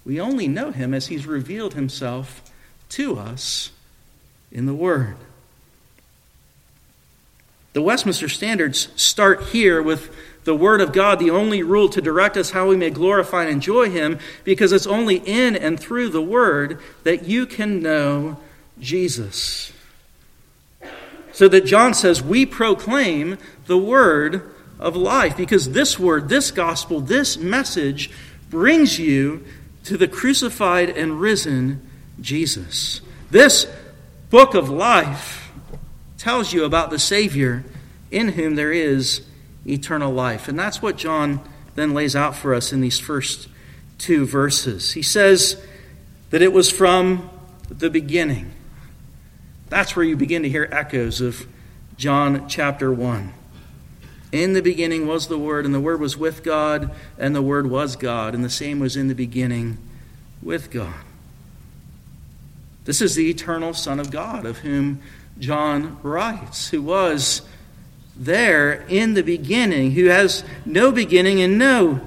We 0.06 0.18
only 0.18 0.48
know 0.48 0.72
him 0.72 0.94
as 0.94 1.08
he's 1.08 1.28
revealed 1.28 1.74
himself 1.74 2.42
to 2.92 3.20
us 3.20 3.72
in 4.50 4.68
the 4.68 4.74
Word. 4.74 5.18
The 7.74 7.82
Westminster 7.82 8.30
Standards 8.30 8.88
start 8.96 9.44
here 9.50 9.82
with 9.82 10.16
the 10.44 10.56
Word 10.56 10.82
of 10.82 10.92
God, 10.92 11.20
the 11.20 11.30
only 11.30 11.62
rule 11.62 11.90
to 11.90 12.02
direct 12.02 12.38
us 12.38 12.52
how 12.52 12.68
we 12.68 12.78
may 12.78 12.90
glorify 12.90 13.44
and 13.44 13.52
enjoy 13.52 13.90
Him, 13.90 14.20
because 14.44 14.72
it's 14.72 14.88
only 14.88 15.18
in 15.18 15.56
and 15.56 15.80
through 15.80 16.10
the 16.10 16.22
Word 16.22 16.80
that 17.04 17.26
you 17.26 17.46
can 17.46 17.82
know 17.82 18.38
Jesus. 18.80 19.72
So 21.32 21.48
that 21.48 21.66
John 21.66 21.94
says, 21.94 22.22
We 22.22 22.46
proclaim 22.46 23.38
the 23.68 23.78
Word 23.78 24.52
of 24.80 24.96
life, 24.96 25.38
because 25.38 25.72
this 25.72 26.00
Word, 26.00 26.30
this 26.30 26.52
gospel, 26.52 27.02
this 27.02 27.38
message 27.38 28.10
brings 28.50 29.00
you 29.00 29.46
to 29.84 29.98
the 29.98 30.08
crucified 30.08 30.90
and 30.90 31.22
risen 31.22 31.88
Jesus. 32.20 33.02
This 33.30 33.68
book 34.30 34.54
of 34.54 34.70
life 34.70 35.52
tells 36.18 36.54
you 36.54 36.66
about 36.66 36.90
the 36.90 37.00
Savior 37.00 37.64
in 38.12 38.30
whom 38.30 38.56
there 38.56 38.72
is 38.72 39.22
eternal 39.66 40.12
life. 40.12 40.48
And 40.48 40.58
that's 40.58 40.82
what 40.82 40.98
John 40.98 41.42
then 41.76 41.94
lays 41.94 42.16
out 42.16 42.36
for 42.36 42.54
us 42.54 42.74
in 42.74 42.82
these 42.82 43.00
first 43.00 43.48
two 43.98 44.26
verses. 44.26 44.94
He 44.94 45.02
says 45.02 45.64
that 46.32 46.42
it 46.42 46.54
was 46.54 46.72
from 46.72 47.30
the 47.70 47.90
beginning. 47.90 48.54
That's 49.70 49.96
where 49.96 50.04
you 50.06 50.18
begin 50.18 50.44
to 50.44 50.50
hear 50.50 50.68
echoes 50.72 51.22
of 51.22 51.48
John 51.98 52.48
chapter 52.50 52.92
1. 52.92 53.34
In 54.32 54.54
the 54.54 54.62
beginning 54.62 55.08
was 55.08 55.28
the 55.28 55.38
Word, 55.38 55.66
and 55.66 55.74
the 55.74 55.80
Word 55.80 56.00
was 56.00 56.18
with 56.18 56.44
God, 56.44 56.92
and 57.18 57.36
the 57.36 57.42
Word 57.42 57.70
was 57.70 57.96
God, 57.96 58.34
and 58.34 58.44
the 58.44 58.50
same 58.50 58.80
was 58.80 58.96
in 58.96 59.08
the 59.08 59.16
beginning 59.16 59.78
with 60.42 60.72
God. 60.72 61.04
This 62.86 63.02
is 63.02 63.16
the 63.16 63.30
eternal 63.30 63.74
Son 63.74 64.00
of 64.00 64.10
God, 64.10 64.46
of 64.46 64.60
whom 64.60 65.02
John 65.38 66.00
writes, 66.02 66.70
who 66.70 66.82
was 66.82 67.42
there 68.24 68.86
in 68.88 69.16
the 69.16 69.24
beginning, 69.24 69.92
who 69.92 70.06
has 70.06 70.44
no 70.66 70.92
beginning 70.92 71.42
and 71.42 71.58
no 71.58 72.00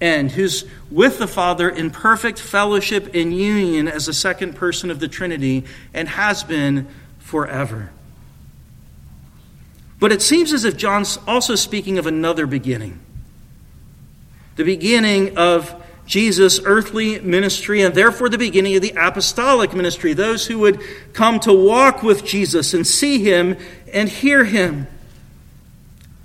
end, 0.00 0.32
who's 0.32 0.64
with 0.90 1.18
the 1.18 1.26
Father 1.26 1.68
in 1.68 1.90
perfect 1.90 2.38
fellowship 2.38 3.14
and 3.14 3.34
union 3.36 3.88
as 3.88 4.06
the 4.06 4.12
second 4.12 4.54
person 4.54 4.90
of 4.90 5.00
the 5.00 5.08
Trinity, 5.08 5.64
and 5.94 6.08
has 6.10 6.44
been 6.44 6.86
forever. 7.18 7.90
But 9.98 10.12
it 10.12 10.20
seems 10.20 10.52
as 10.52 10.64
if 10.64 10.76
John's 10.76 11.18
also 11.26 11.54
speaking 11.54 11.98
of 11.98 12.06
another 12.06 12.46
beginning 12.46 13.00
the 14.56 14.64
beginning 14.64 15.38
of 15.38 15.74
Jesus' 16.04 16.60
earthly 16.64 17.20
ministry, 17.20 17.80
and 17.80 17.94
therefore 17.94 18.28
the 18.28 18.36
beginning 18.36 18.76
of 18.76 18.82
the 18.82 18.92
apostolic 18.98 19.72
ministry, 19.72 20.12
those 20.12 20.46
who 20.46 20.58
would 20.58 20.78
come 21.14 21.40
to 21.40 21.52
walk 21.54 22.02
with 22.02 22.24
Jesus 22.24 22.74
and 22.74 22.86
see 22.86 23.24
him 23.24 23.56
and 23.92 24.10
hear 24.10 24.44
him. 24.44 24.86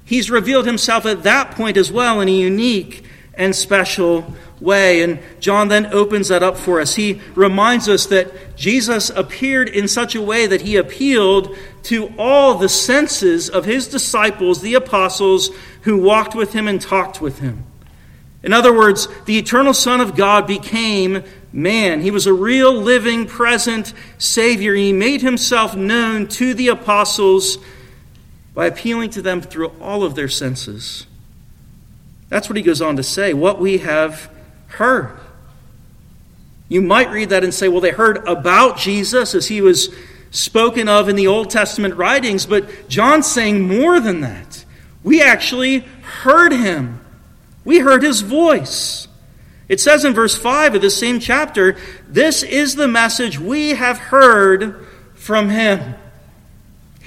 He's 0.08 0.32
revealed 0.32 0.66
himself 0.66 1.06
at 1.06 1.24
that 1.24 1.52
point 1.52 1.76
as 1.76 1.92
well 1.92 2.22
in 2.22 2.30
a 2.30 2.32
unique 2.32 3.04
and 3.34 3.54
special 3.54 4.34
way. 4.62 5.04
And 5.04 5.20
John 5.42 5.68
then 5.68 5.88
opens 5.88 6.30
that 6.30 6.42
up 6.42 6.56
for 6.56 6.80
us. 6.80 6.96
He 6.96 7.20
reminds 7.36 7.90
us 7.90 8.06
that 8.06 8.56
Jesus 8.56 9.10
appeared 9.10 9.68
in 9.68 9.90
such 9.90 10.16
a 10.16 10.22
way 10.22 10.48
that 10.48 10.62
he 10.62 10.78
appealed 10.78 11.58
to 11.84 12.14
all 12.18 12.56
the 12.56 12.70
senses 12.70 13.50
of 13.50 13.66
his 13.66 13.90
disciples, 13.90 14.62
the 14.62 14.76
apostles, 14.76 15.50
who 15.82 15.98
walked 15.98 16.36
with 16.36 16.54
him 16.54 16.70
and 16.70 16.80
talked 16.80 17.20
with 17.20 17.40
him. 17.40 17.66
In 18.44 18.54
other 18.54 18.74
words, 18.74 19.10
the 19.26 19.38
eternal 19.38 19.74
Son 19.74 20.00
of 20.00 20.16
God 20.16 20.48
became 20.48 21.22
man. 21.52 22.00
He 22.00 22.12
was 22.12 22.28
a 22.28 22.34
real, 22.34 22.74
living, 22.74 23.26
present 23.26 23.94
Savior. 24.18 24.74
He 24.74 24.94
made 24.94 25.22
himself 25.22 25.76
known 25.76 26.30
to 26.30 26.54
the 26.54 26.70
apostles 26.70 27.58
by 28.58 28.66
appealing 28.66 29.12
to 29.12 29.22
them 29.22 29.40
through 29.40 29.68
all 29.80 30.02
of 30.02 30.16
their 30.16 30.28
senses. 30.28 31.06
That's 32.28 32.50
what 32.50 32.56
he 32.56 32.64
goes 32.64 32.82
on 32.82 32.96
to 32.96 33.04
say. 33.04 33.32
What 33.32 33.60
we 33.60 33.78
have 33.78 34.32
heard. 34.66 35.16
You 36.68 36.82
might 36.82 37.12
read 37.12 37.30
that 37.30 37.44
and 37.44 37.54
say, 37.54 37.68
well, 37.68 37.82
they 37.82 37.92
heard 37.92 38.18
about 38.28 38.80
Jesus 38.80 39.36
as 39.36 39.46
he 39.46 39.62
was 39.62 39.94
spoken 40.32 40.90
of 40.90 41.08
in 41.08 41.16
the 41.16 41.28
Old 41.28 41.52
Testament 41.52 41.94
writings, 41.98 42.48
but 42.48 42.90
John's 42.90 43.28
saying 43.28 43.62
more 43.62 44.00
than 44.00 44.22
that. 44.22 44.66
We 45.04 45.22
actually 45.22 45.82
heard 46.22 46.52
him, 46.52 47.00
we 47.64 47.78
heard 47.78 48.02
his 48.02 48.22
voice. 48.22 49.08
It 49.70 49.80
says 49.80 50.04
in 50.04 50.16
verse 50.16 50.36
5 50.36 50.74
of 50.74 50.82
the 50.82 50.90
same 50.90 51.20
chapter, 51.20 51.78
This 52.08 52.42
is 52.42 52.74
the 52.74 52.88
message 52.88 53.38
we 53.38 53.76
have 53.76 54.00
heard 54.00 54.84
from 55.14 55.50
him. 55.50 55.94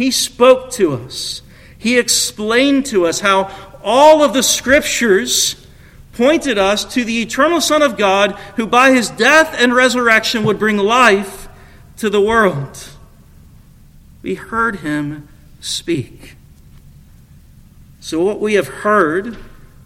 He 0.00 0.10
spoke 0.10 0.70
to 0.70 0.94
us. 0.94 1.42
He 1.76 1.98
explained 1.98 2.86
to 2.86 3.04
us 3.04 3.20
how 3.20 3.54
all 3.84 4.24
of 4.24 4.32
the 4.32 4.42
scriptures 4.42 5.66
pointed 6.14 6.56
us 6.56 6.86
to 6.94 7.04
the 7.04 7.20
eternal 7.20 7.60
Son 7.60 7.82
of 7.82 7.98
God 7.98 8.32
who 8.56 8.66
by 8.66 8.92
his 8.92 9.10
death 9.10 9.54
and 9.58 9.74
resurrection 9.74 10.44
would 10.44 10.58
bring 10.58 10.78
life 10.78 11.48
to 11.98 12.08
the 12.08 12.18
world. 12.18 12.88
We 14.22 14.36
heard 14.36 14.76
him 14.76 15.28
speak. 15.60 16.34
So, 18.00 18.24
what 18.24 18.40
we 18.40 18.54
have 18.54 18.68
heard, 18.68 19.36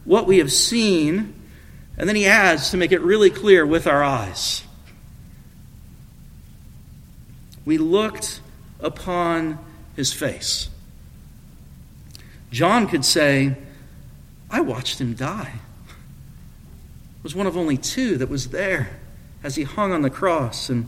what 0.04 0.28
we 0.28 0.38
have 0.38 0.52
seen, 0.52 1.34
and 1.98 2.08
then 2.08 2.14
he 2.14 2.26
adds 2.26 2.70
to 2.70 2.76
make 2.76 2.92
it 2.92 3.00
really 3.00 3.30
clear 3.30 3.66
with 3.66 3.88
our 3.88 4.04
eyes. 4.04 4.62
We 7.64 7.78
looked 7.78 8.40
upon 8.78 9.58
his 9.96 10.12
face. 10.12 10.68
John 12.50 12.88
could 12.88 13.04
say, 13.04 13.56
I 14.50 14.60
watched 14.60 15.00
him 15.00 15.14
die 15.14 15.54
was 17.24 17.34
one 17.34 17.46
of 17.46 17.56
only 17.56 17.78
two 17.78 18.18
that 18.18 18.28
was 18.28 18.50
there 18.50 18.90
as 19.42 19.56
he 19.56 19.64
hung 19.64 19.92
on 19.92 20.02
the 20.02 20.10
cross 20.10 20.68
and 20.68 20.86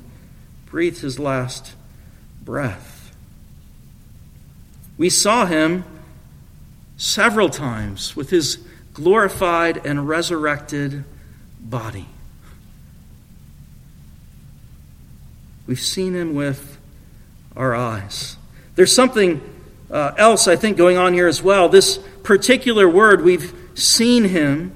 breathed 0.66 1.00
his 1.00 1.18
last 1.18 1.74
breath. 2.44 3.16
We 4.98 5.08
saw 5.08 5.46
him 5.46 5.84
several 6.98 7.48
times 7.48 8.14
with 8.14 8.30
his 8.30 8.58
glorified 8.92 9.84
and 9.84 10.06
resurrected 10.06 11.04
body. 11.58 12.06
We've 15.66 15.80
seen 15.80 16.14
him 16.14 16.34
with 16.34 16.78
our 17.56 17.74
eyes. 17.74 18.36
There's 18.76 18.94
something 18.94 19.40
uh, 19.90 20.12
else, 20.16 20.46
I 20.46 20.56
think, 20.56 20.76
going 20.76 20.98
on 20.98 21.14
here 21.14 21.26
as 21.26 21.42
well. 21.42 21.68
This 21.68 21.98
particular 22.22 22.88
word, 22.88 23.22
we've 23.22 23.54
seen 23.74 24.24
him, 24.24 24.74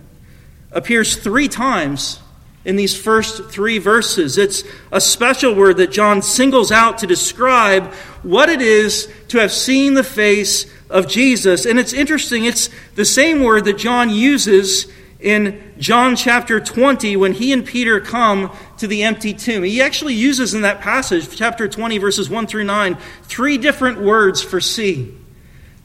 appears 0.73 1.17
three 1.17 1.49
times 1.49 2.19
in 2.65 2.77
these 2.77 2.97
first 2.97 3.51
three 3.51 3.79
verses. 3.79 4.39
It's 4.39 4.65
a 4.91 5.01
special 5.01 5.55
word 5.55 5.77
that 5.79 5.91
John 5.91 6.23
singles 6.23 6.73
out 6.73 6.99
to 6.99 7.07
describe 7.07 7.93
what 8.23 8.49
it 8.49 8.63
is 8.63 9.13
to 9.29 9.39
have 9.39 9.53
seen 9.53 9.95
the 9.95 10.05
face 10.05 10.67
of 10.89 11.07
Jesus. 11.07 11.67
And 11.67 11.79
it's 11.79 11.93
interesting, 11.93 12.45
it's 12.45 12.71
the 12.95 13.05
same 13.05 13.43
word 13.43 13.65
that 13.67 13.79
John 13.79 14.11
uses 14.11 14.87
in 15.21 15.75
John 15.79 16.17
chapter 16.17 16.61
20 16.61 17.17
when 17.17 17.33
he 17.33 17.53
and 17.53 17.65
Peter 17.65 18.01
come 18.01 18.51
to 18.79 18.87
the 18.87 19.03
empty 19.03 19.35
tomb. 19.35 19.63
He 19.63 19.83
actually 19.83 20.15
uses 20.15 20.55
in 20.55 20.63
that 20.63 20.81
passage, 20.81 21.35
chapter 21.37 21.69
20, 21.69 21.99
verses 21.99 22.31
1 22.31 22.47
through 22.47 22.65
9, 22.65 22.97
three 23.25 23.59
different 23.59 24.01
words 24.01 24.43
for 24.43 24.61
see. 24.61 25.15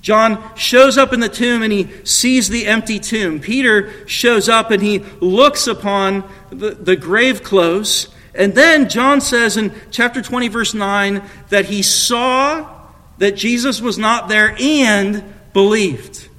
John 0.01 0.55
shows 0.55 0.97
up 0.97 1.13
in 1.13 1.19
the 1.19 1.29
tomb 1.29 1.63
and 1.63 1.73
he 1.73 1.89
sees 2.05 2.47
the 2.47 2.67
empty 2.67 2.99
tomb. 2.99 3.39
Peter 3.39 4.07
shows 4.07 4.47
up 4.47 4.69
and 4.69 4.81
he 4.81 4.99
looks 5.19 5.65
upon 5.65 6.29
the, 6.51 6.71
the 6.71 6.95
grave 6.95 7.41
clothes. 7.41 8.09
And 8.35 8.53
then 8.53 8.87
John 8.87 9.19
says 9.19 9.57
in 9.57 9.73
chapter 9.89 10.21
20, 10.21 10.47
verse 10.49 10.73
9, 10.73 11.23
that 11.49 11.65
he 11.65 11.81
saw 11.81 12.69
that 13.17 13.35
Jesus 13.35 13.81
was 13.81 13.97
not 13.97 14.27
there 14.27 14.55
and 14.59 15.23
believed. 15.53 16.29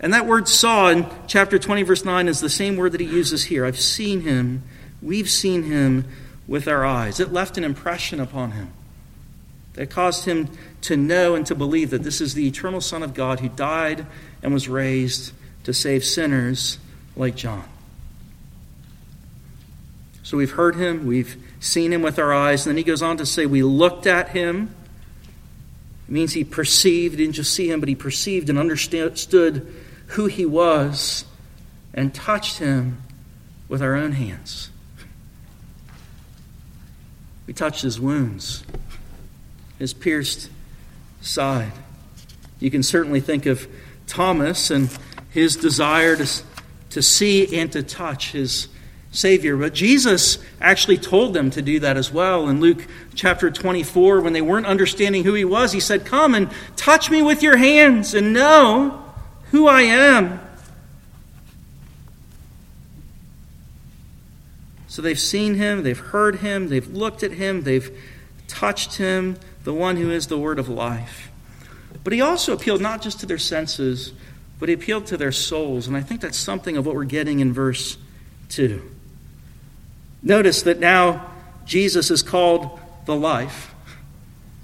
And 0.00 0.14
that 0.14 0.26
word 0.26 0.46
saw 0.46 0.88
in 0.88 1.06
chapter 1.26 1.58
20, 1.58 1.82
verse 1.82 2.04
9 2.04 2.28
is 2.28 2.40
the 2.40 2.48
same 2.48 2.76
word 2.76 2.92
that 2.92 3.00
he 3.00 3.06
uses 3.06 3.44
here. 3.44 3.64
I've 3.64 3.80
seen 3.80 4.20
him. 4.20 4.62
We've 5.02 5.28
seen 5.28 5.64
him 5.64 6.06
with 6.46 6.68
our 6.68 6.84
eyes. 6.84 7.18
It 7.20 7.32
left 7.32 7.58
an 7.58 7.64
impression 7.64 8.20
upon 8.20 8.52
him 8.52 8.72
that 9.74 9.90
caused 9.90 10.24
him 10.24 10.48
to 10.82 10.96
know 10.96 11.34
and 11.34 11.46
to 11.46 11.54
believe 11.54 11.90
that 11.90 12.02
this 12.02 12.20
is 12.20 12.34
the 12.34 12.46
eternal 12.46 12.80
Son 12.80 13.02
of 13.02 13.14
God 13.14 13.40
who 13.40 13.48
died 13.48 14.06
and 14.42 14.52
was 14.52 14.68
raised 14.68 15.32
to 15.64 15.72
save 15.72 16.04
sinners 16.04 16.78
like 17.14 17.36
John. 17.36 17.64
So 20.22 20.36
we've 20.36 20.52
heard 20.52 20.76
him, 20.76 21.06
we've 21.06 21.36
seen 21.60 21.92
him 21.92 22.02
with 22.02 22.18
our 22.18 22.34
eyes, 22.34 22.66
and 22.66 22.70
then 22.70 22.76
he 22.76 22.84
goes 22.84 23.02
on 23.02 23.16
to 23.16 23.26
say, 23.26 23.46
We 23.46 23.62
looked 23.62 24.06
at 24.06 24.30
him. 24.30 24.74
It 26.08 26.12
means 26.12 26.32
he 26.32 26.44
perceived, 26.44 27.16
didn't 27.16 27.34
just 27.34 27.54
see 27.54 27.70
him, 27.70 27.80
but 27.80 27.88
he 27.88 27.94
perceived 27.94 28.50
and 28.50 28.58
understood 28.58 29.16
who 30.08 30.26
he 30.26 30.46
was 30.46 31.24
and 31.94 32.14
touched 32.14 32.58
him 32.58 33.02
with 33.68 33.82
our 33.82 33.94
own 33.94 34.12
hands. 34.12 34.70
We 37.46 37.54
touched 37.54 37.82
his 37.82 37.98
wounds, 37.98 38.62
his 39.78 39.94
pierced 39.94 40.50
side. 41.20 41.72
You 42.60 42.70
can 42.70 42.82
certainly 42.82 43.20
think 43.20 43.46
of 43.46 43.66
Thomas 44.06 44.70
and 44.70 44.90
his 45.30 45.56
desire 45.56 46.16
to, 46.16 46.42
to 46.90 47.02
see 47.02 47.58
and 47.58 47.70
to 47.72 47.82
touch 47.82 48.32
his 48.32 48.68
Savior. 49.10 49.56
But 49.56 49.74
Jesus 49.74 50.38
actually 50.60 50.98
told 50.98 51.32
them 51.32 51.50
to 51.50 51.62
do 51.62 51.80
that 51.80 51.96
as 51.96 52.12
well. 52.12 52.48
In 52.48 52.60
Luke 52.60 52.86
chapter 53.14 53.50
24, 53.50 54.20
when 54.20 54.32
they 54.32 54.42
weren't 54.42 54.66
understanding 54.66 55.24
who 55.24 55.34
he 55.34 55.44
was, 55.44 55.72
he 55.72 55.80
said, 55.80 56.04
Come 56.04 56.34
and 56.34 56.50
touch 56.76 57.10
me 57.10 57.22
with 57.22 57.42
your 57.42 57.56
hands 57.56 58.14
and 58.14 58.32
know 58.32 59.07
who 59.50 59.66
I 59.66 59.82
am. 59.82 60.40
So 64.88 65.02
they've 65.02 65.18
seen 65.18 65.54
him, 65.54 65.82
they've 65.82 65.98
heard 65.98 66.36
him, 66.36 66.68
they've 66.68 66.88
looked 66.88 67.22
at 67.22 67.32
him, 67.32 67.62
they've 67.62 67.96
touched 68.48 68.96
him, 68.96 69.36
the 69.64 69.74
one 69.74 69.96
who 69.96 70.10
is 70.10 70.26
the 70.26 70.38
word 70.38 70.58
of 70.58 70.68
life. 70.68 71.30
But 72.02 72.12
he 72.12 72.20
also 72.20 72.52
appealed 72.52 72.80
not 72.80 73.02
just 73.02 73.20
to 73.20 73.26
their 73.26 73.38
senses, 73.38 74.12
but 74.58 74.68
he 74.68 74.74
appealed 74.74 75.06
to 75.06 75.16
their 75.16 75.32
souls. 75.32 75.86
And 75.86 75.96
I 75.96 76.00
think 76.00 76.20
that's 76.20 76.38
something 76.38 76.76
of 76.76 76.86
what 76.86 76.94
we're 76.94 77.04
getting 77.04 77.40
in 77.40 77.52
verse 77.52 77.96
2. 78.48 78.82
Notice 80.22 80.62
that 80.62 80.80
now 80.80 81.30
Jesus 81.64 82.10
is 82.10 82.22
called 82.22 82.80
the 83.04 83.14
life. 83.14 83.74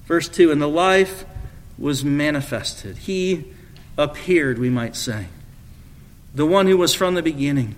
Verse 0.07 0.29
2 0.29 0.51
And 0.51 0.61
the 0.61 0.69
life 0.69 1.25
was 1.79 2.05
manifested. 2.05 2.99
He 2.99 3.54
appeared, 3.97 4.59
we 4.59 4.71
might 4.71 4.97
say. 4.97 5.27
The 6.35 6.47
one 6.47 6.67
who 6.67 6.77
was 6.77 6.95
from 6.95 7.15
the 7.15 7.23
beginning, 7.23 7.77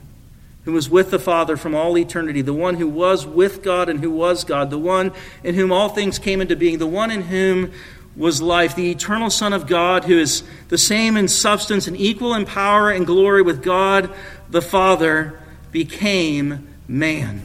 who 0.64 0.72
was 0.72 0.88
with 0.88 1.10
the 1.10 1.18
Father 1.18 1.56
from 1.56 1.74
all 1.74 1.96
eternity, 1.98 2.42
the 2.42 2.54
one 2.54 2.76
who 2.76 2.88
was 2.88 3.26
with 3.26 3.62
God 3.62 3.88
and 3.88 4.00
who 4.00 4.10
was 4.10 4.44
God, 4.44 4.70
the 4.70 4.78
one 4.78 5.12
in 5.44 5.54
whom 5.54 5.72
all 5.72 5.88
things 5.88 6.18
came 6.18 6.40
into 6.40 6.56
being, 6.56 6.78
the 6.78 6.86
one 6.86 7.10
in 7.10 7.22
whom 7.22 7.72
was 8.16 8.40
life, 8.40 8.74
the 8.74 8.90
eternal 8.90 9.28
Son 9.28 9.52
of 9.52 9.66
God, 9.66 10.04
who 10.04 10.18
is 10.18 10.42
the 10.68 10.78
same 10.78 11.16
in 11.16 11.28
substance 11.28 11.86
and 11.86 11.96
equal 11.96 12.34
in 12.34 12.46
power 12.46 12.90
and 12.90 13.06
glory 13.06 13.42
with 13.42 13.62
God 13.62 14.12
the 14.48 14.62
Father, 14.62 15.38
became 15.70 16.66
man. 16.88 17.42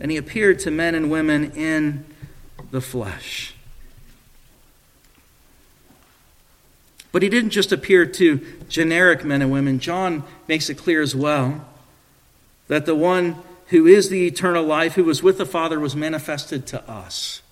And 0.00 0.10
he 0.10 0.16
appeared 0.16 0.60
to 0.60 0.70
men 0.70 0.94
and 0.94 1.10
women 1.10 1.52
in 1.52 2.06
the 2.70 2.80
flesh. 2.80 3.54
But 7.10 7.22
he 7.22 7.28
didn't 7.28 7.50
just 7.50 7.72
appear 7.72 8.04
to 8.06 8.40
generic 8.68 9.24
men 9.24 9.42
and 9.42 9.50
women. 9.50 9.78
John 9.78 10.24
makes 10.46 10.68
it 10.68 10.76
clear 10.76 11.00
as 11.00 11.14
well 11.14 11.66
that 12.68 12.86
the 12.86 12.94
one 12.94 13.36
who 13.68 13.86
is 13.86 14.08
the 14.08 14.26
eternal 14.26 14.64
life, 14.64 14.94
who 14.94 15.04
was 15.04 15.22
with 15.22 15.38
the 15.38 15.46
Father, 15.46 15.78
was 15.80 15.96
manifested 15.96 16.66
to 16.68 16.90
us. 16.90 17.42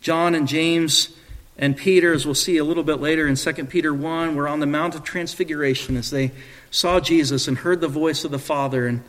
John 0.00 0.34
and 0.34 0.46
James 0.46 1.10
and 1.58 1.76
Peter, 1.76 2.12
as 2.12 2.24
we'll 2.24 2.34
see 2.34 2.58
a 2.58 2.64
little 2.64 2.84
bit 2.84 3.00
later 3.00 3.26
in 3.26 3.34
2 3.34 3.64
Peter 3.64 3.92
1, 3.92 4.36
were 4.36 4.46
on 4.46 4.60
the 4.60 4.66
Mount 4.66 4.94
of 4.94 5.02
Transfiguration 5.02 5.96
as 5.96 6.10
they 6.10 6.32
saw 6.70 7.00
Jesus 7.00 7.48
and 7.48 7.58
heard 7.58 7.80
the 7.80 7.88
voice 7.88 8.24
of 8.24 8.30
the 8.30 8.38
Father 8.38 8.86
and 8.86 9.02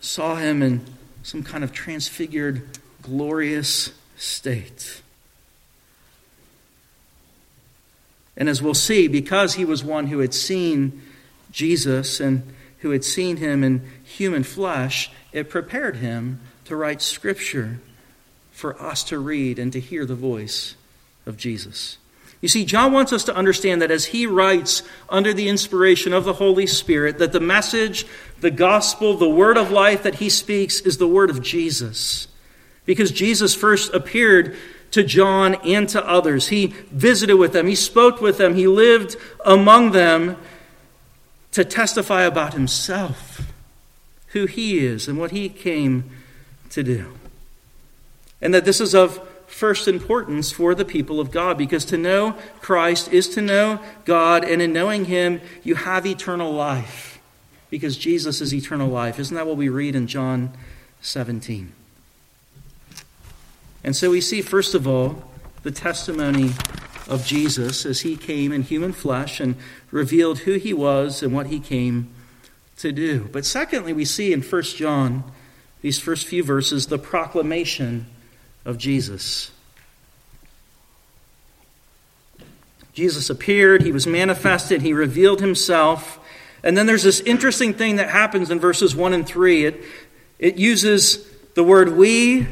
saw 0.00 0.36
him 0.36 0.62
in 0.62 0.84
some 1.22 1.42
kind 1.42 1.64
of 1.64 1.72
transfigured, 1.72 2.78
glorious 3.02 3.92
state. 4.16 5.02
And 8.38 8.48
as 8.48 8.62
we'll 8.62 8.72
see, 8.72 9.08
because 9.08 9.54
he 9.54 9.64
was 9.64 9.84
one 9.84 10.06
who 10.06 10.20
had 10.20 10.32
seen 10.32 11.02
Jesus 11.50 12.20
and 12.20 12.54
who 12.78 12.90
had 12.90 13.04
seen 13.04 13.38
him 13.38 13.64
in 13.64 13.84
human 14.04 14.44
flesh, 14.44 15.10
it 15.32 15.50
prepared 15.50 15.96
him 15.96 16.40
to 16.64 16.76
write 16.76 17.02
Scripture 17.02 17.80
for 18.52 18.80
us 18.80 19.02
to 19.04 19.18
read 19.18 19.58
and 19.58 19.72
to 19.72 19.80
hear 19.80 20.06
the 20.06 20.14
voice 20.14 20.76
of 21.26 21.36
Jesus. 21.36 21.98
You 22.40 22.48
see, 22.48 22.64
John 22.64 22.92
wants 22.92 23.12
us 23.12 23.24
to 23.24 23.34
understand 23.34 23.82
that 23.82 23.90
as 23.90 24.06
he 24.06 24.24
writes 24.24 24.84
under 25.08 25.32
the 25.34 25.48
inspiration 25.48 26.12
of 26.12 26.24
the 26.24 26.34
Holy 26.34 26.68
Spirit, 26.68 27.18
that 27.18 27.32
the 27.32 27.40
message, 27.40 28.06
the 28.40 28.52
gospel, 28.52 29.16
the 29.16 29.28
word 29.28 29.56
of 29.56 29.72
life 29.72 30.04
that 30.04 30.16
he 30.16 30.28
speaks 30.28 30.80
is 30.80 30.98
the 30.98 31.08
word 31.08 31.30
of 31.30 31.42
Jesus. 31.42 32.28
Because 32.84 33.10
Jesus 33.10 33.56
first 33.56 33.92
appeared 33.92 34.56
to 34.90 35.02
John 35.02 35.56
and 35.56 35.88
to 35.90 36.06
others. 36.06 36.48
He 36.48 36.68
visited 36.90 37.36
with 37.36 37.52
them, 37.52 37.66
he 37.66 37.74
spoke 37.74 38.20
with 38.20 38.38
them, 38.38 38.54
he 38.54 38.66
lived 38.66 39.16
among 39.44 39.92
them 39.92 40.36
to 41.52 41.64
testify 41.64 42.22
about 42.22 42.54
himself, 42.54 43.42
who 44.28 44.46
he 44.46 44.78
is, 44.78 45.08
and 45.08 45.18
what 45.18 45.30
he 45.30 45.48
came 45.48 46.10
to 46.70 46.82
do. 46.82 47.12
And 48.40 48.54
that 48.54 48.64
this 48.64 48.80
is 48.80 48.94
of 48.94 49.20
first 49.46 49.88
importance 49.88 50.52
for 50.52 50.74
the 50.74 50.84
people 50.84 51.18
of 51.18 51.30
God 51.30 51.58
because 51.58 51.84
to 51.86 51.96
know 51.96 52.36
Christ 52.60 53.12
is 53.12 53.28
to 53.30 53.40
know 53.40 53.80
God, 54.04 54.44
and 54.44 54.62
in 54.62 54.72
knowing 54.72 55.06
him, 55.06 55.40
you 55.64 55.74
have 55.74 56.06
eternal 56.06 56.52
life 56.52 57.18
because 57.70 57.96
Jesus 57.96 58.40
is 58.40 58.54
eternal 58.54 58.88
life. 58.88 59.18
Isn't 59.18 59.34
that 59.34 59.46
what 59.46 59.56
we 59.56 59.68
read 59.68 59.94
in 59.94 60.06
John 60.06 60.52
17? 61.00 61.72
And 63.84 63.94
so 63.94 64.10
we 64.10 64.20
see, 64.20 64.42
first 64.42 64.74
of 64.74 64.86
all, 64.86 65.22
the 65.62 65.70
testimony 65.70 66.52
of 67.08 67.24
Jesus 67.24 67.86
as 67.86 68.00
he 68.00 68.16
came 68.16 68.52
in 68.52 68.62
human 68.62 68.92
flesh 68.92 69.40
and 69.40 69.56
revealed 69.90 70.40
who 70.40 70.54
he 70.54 70.74
was 70.74 71.22
and 71.22 71.32
what 71.32 71.46
he 71.46 71.58
came 71.58 72.10
to 72.76 72.92
do. 72.92 73.28
But 73.32 73.44
secondly, 73.44 73.92
we 73.92 74.04
see 74.04 74.32
in 74.32 74.42
1 74.42 74.62
John, 74.62 75.24
these 75.80 75.98
first 75.98 76.26
few 76.26 76.42
verses, 76.42 76.86
the 76.86 76.98
proclamation 76.98 78.06
of 78.64 78.78
Jesus. 78.78 79.50
Jesus 82.92 83.30
appeared, 83.30 83.82
he 83.82 83.92
was 83.92 84.06
manifested, 84.06 84.82
he 84.82 84.92
revealed 84.92 85.40
himself. 85.40 86.18
And 86.64 86.76
then 86.76 86.86
there's 86.86 87.04
this 87.04 87.20
interesting 87.20 87.72
thing 87.72 87.96
that 87.96 88.10
happens 88.10 88.50
in 88.50 88.58
verses 88.58 88.94
1 88.94 89.12
and 89.12 89.26
3. 89.26 89.64
It, 89.66 89.84
it 90.38 90.56
uses 90.56 91.24
the 91.54 91.62
word 91.62 91.96
we 91.96 92.46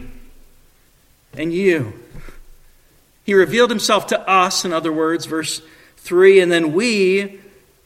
and 1.36 1.52
you. 1.52 1.92
He 3.24 3.34
revealed 3.34 3.70
himself 3.70 4.06
to 4.08 4.28
us, 4.28 4.64
in 4.64 4.72
other 4.72 4.92
words, 4.92 5.26
verse 5.26 5.60
3, 5.98 6.40
and 6.40 6.52
then 6.52 6.72
we 6.72 7.40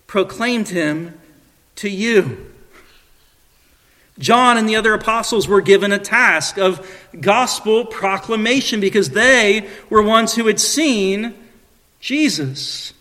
proclaimed 0.07 0.69
him 0.69 1.19
to 1.77 1.89
you. 1.89 2.51
John 4.19 4.59
and 4.59 4.69
the 4.69 4.77
other 4.77 4.93
apostles 4.93 5.49
were 5.49 5.63
given 5.63 5.93
a 5.93 5.99
task 5.99 6.59
of 6.59 6.87
gospel 7.19 7.87
proclamation 7.87 8.79
because 8.81 9.11
they 9.11 9.67
were 9.89 10.03
ones 10.03 10.35
who 10.35 10.47
had 10.47 10.61
seen 10.61 11.35
Jesus. 12.01 12.93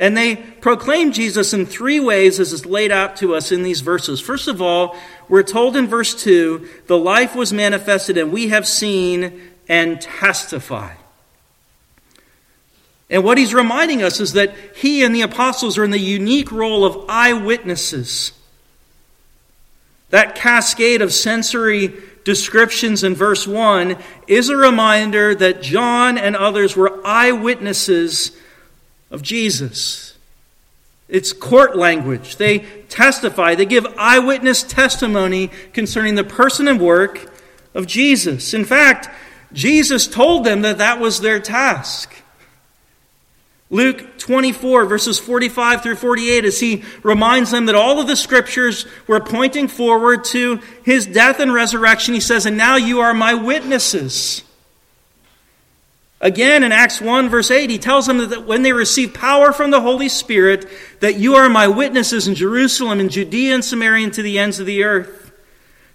And 0.00 0.16
they 0.16 0.34
proclaimed 0.34 1.14
Jesus 1.14 1.54
in 1.54 1.66
three 1.66 2.00
ways 2.00 2.40
as 2.40 2.52
is 2.52 2.66
laid 2.66 2.90
out 2.90 3.16
to 3.18 3.36
us 3.36 3.52
in 3.52 3.62
these 3.62 3.80
verses. 3.80 4.20
First 4.20 4.48
of 4.48 4.60
all, 4.60 4.96
we're 5.28 5.44
told 5.44 5.76
in 5.76 5.86
verse 5.86 6.20
2 6.20 6.68
the 6.88 6.98
life 6.98 7.36
was 7.36 7.52
manifested, 7.52 8.18
and 8.18 8.32
we 8.32 8.48
have 8.48 8.66
seen 8.66 9.40
and 9.68 10.00
testify. 10.00 10.94
And 13.10 13.22
what 13.22 13.38
he's 13.38 13.54
reminding 13.54 14.02
us 14.02 14.20
is 14.20 14.32
that 14.32 14.54
he 14.76 15.04
and 15.04 15.14
the 15.14 15.22
apostles 15.22 15.78
are 15.78 15.84
in 15.84 15.90
the 15.90 15.98
unique 15.98 16.50
role 16.50 16.84
of 16.84 17.04
eyewitnesses. 17.08 18.32
That 20.10 20.34
cascade 20.34 21.02
of 21.02 21.12
sensory 21.12 21.92
descriptions 22.24 23.04
in 23.04 23.14
verse 23.14 23.46
1 23.46 23.96
is 24.26 24.48
a 24.48 24.56
reminder 24.56 25.34
that 25.34 25.62
John 25.62 26.16
and 26.16 26.34
others 26.34 26.76
were 26.76 27.00
eyewitnesses 27.06 28.32
of 29.10 29.22
Jesus. 29.22 30.16
It's 31.08 31.32
court 31.32 31.76
language. 31.76 32.36
They 32.36 32.60
testify, 32.88 33.54
they 33.54 33.66
give 33.66 33.86
eyewitness 33.98 34.62
testimony 34.62 35.50
concerning 35.72 36.14
the 36.14 36.24
person 36.24 36.66
and 36.66 36.80
work 36.80 37.30
of 37.74 37.86
Jesus. 37.86 38.54
In 38.54 38.64
fact, 38.64 39.08
Jesus 39.54 40.06
told 40.06 40.44
them 40.44 40.62
that 40.62 40.78
that 40.78 41.00
was 41.00 41.20
their 41.20 41.40
task. 41.40 42.14
Luke 43.70 44.18
24, 44.18 44.84
verses 44.84 45.18
45 45.18 45.82
through 45.82 45.96
48, 45.96 46.44
as 46.44 46.60
he 46.60 46.84
reminds 47.02 47.50
them 47.50 47.66
that 47.66 47.74
all 47.74 47.98
of 47.98 48.06
the 48.06 48.16
scriptures 48.16 48.86
were 49.06 49.20
pointing 49.20 49.68
forward 49.68 50.24
to 50.24 50.60
his 50.84 51.06
death 51.06 51.40
and 51.40 51.52
resurrection, 51.52 52.14
he 52.14 52.20
says, 52.20 52.46
And 52.46 52.56
now 52.56 52.76
you 52.76 53.00
are 53.00 53.14
my 53.14 53.34
witnesses. 53.34 54.42
Again, 56.20 56.62
in 56.62 56.72
Acts 56.72 57.00
1, 57.00 57.28
verse 57.28 57.50
8, 57.50 57.68
he 57.68 57.78
tells 57.78 58.06
them 58.06 58.18
that 58.28 58.46
when 58.46 58.62
they 58.62 58.72
receive 58.72 59.12
power 59.12 59.52
from 59.52 59.70
the 59.70 59.80
Holy 59.80 60.08
Spirit, 60.08 60.66
that 61.00 61.16
you 61.16 61.34
are 61.34 61.48
my 61.48 61.68
witnesses 61.68 62.28
in 62.28 62.34
Jerusalem, 62.34 63.00
in 63.00 63.08
Judea 63.08 63.54
and 63.54 63.64
Samaria, 63.64 64.04
and 64.04 64.14
to 64.14 64.22
the 64.22 64.38
ends 64.38 64.58
of 64.58 64.66
the 64.66 64.84
earth. 64.84 65.23